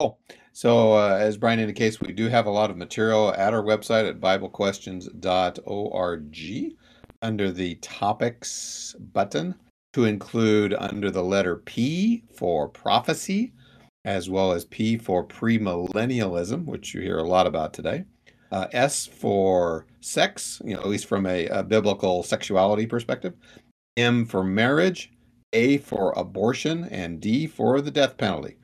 [0.00, 0.18] Cool.
[0.56, 4.08] So, uh, as Brian indicates, we do have a lot of material at our website
[4.08, 6.76] at BibleQuestions.org
[7.20, 9.54] under the topics button
[9.92, 13.52] to include under the letter P for prophecy,
[14.06, 18.06] as well as P for premillennialism, which you hear a lot about today.
[18.50, 23.34] Uh, S for sex, you know, at least from a, a biblical sexuality perspective.
[23.98, 25.12] M for marriage,
[25.52, 28.56] A for abortion, and D for the death penalty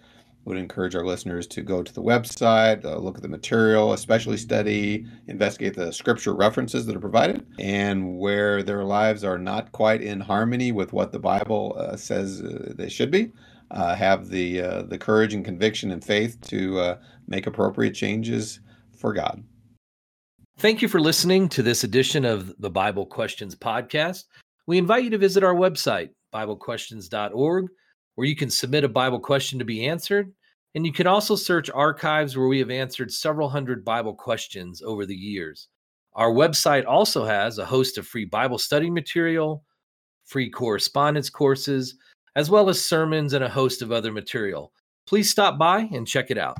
[0.44, 4.36] would encourage our listeners to go to the website, uh, look at the material, especially
[4.36, 10.02] study, investigate the scripture references that are provided, and where their lives are not quite
[10.02, 13.30] in harmony with what the Bible uh, says uh, they should be,
[13.70, 16.96] uh, have the uh, the courage and conviction and faith to
[17.28, 18.60] make appropriate changes
[18.98, 19.42] for God.
[20.58, 24.24] Thank you for listening to this edition of the Bible Questions Podcast.
[24.66, 27.68] We invite you to visit our website, BibleQuestions.org,
[28.14, 30.32] where you can submit a Bible question to be answered.
[30.74, 35.04] And you can also search archives where we have answered several hundred Bible questions over
[35.04, 35.68] the years.
[36.14, 39.64] Our website also has a host of free Bible study material,
[40.24, 41.96] free correspondence courses,
[42.36, 44.72] as well as sermons and a host of other material.
[45.06, 46.58] Please stop by and check it out.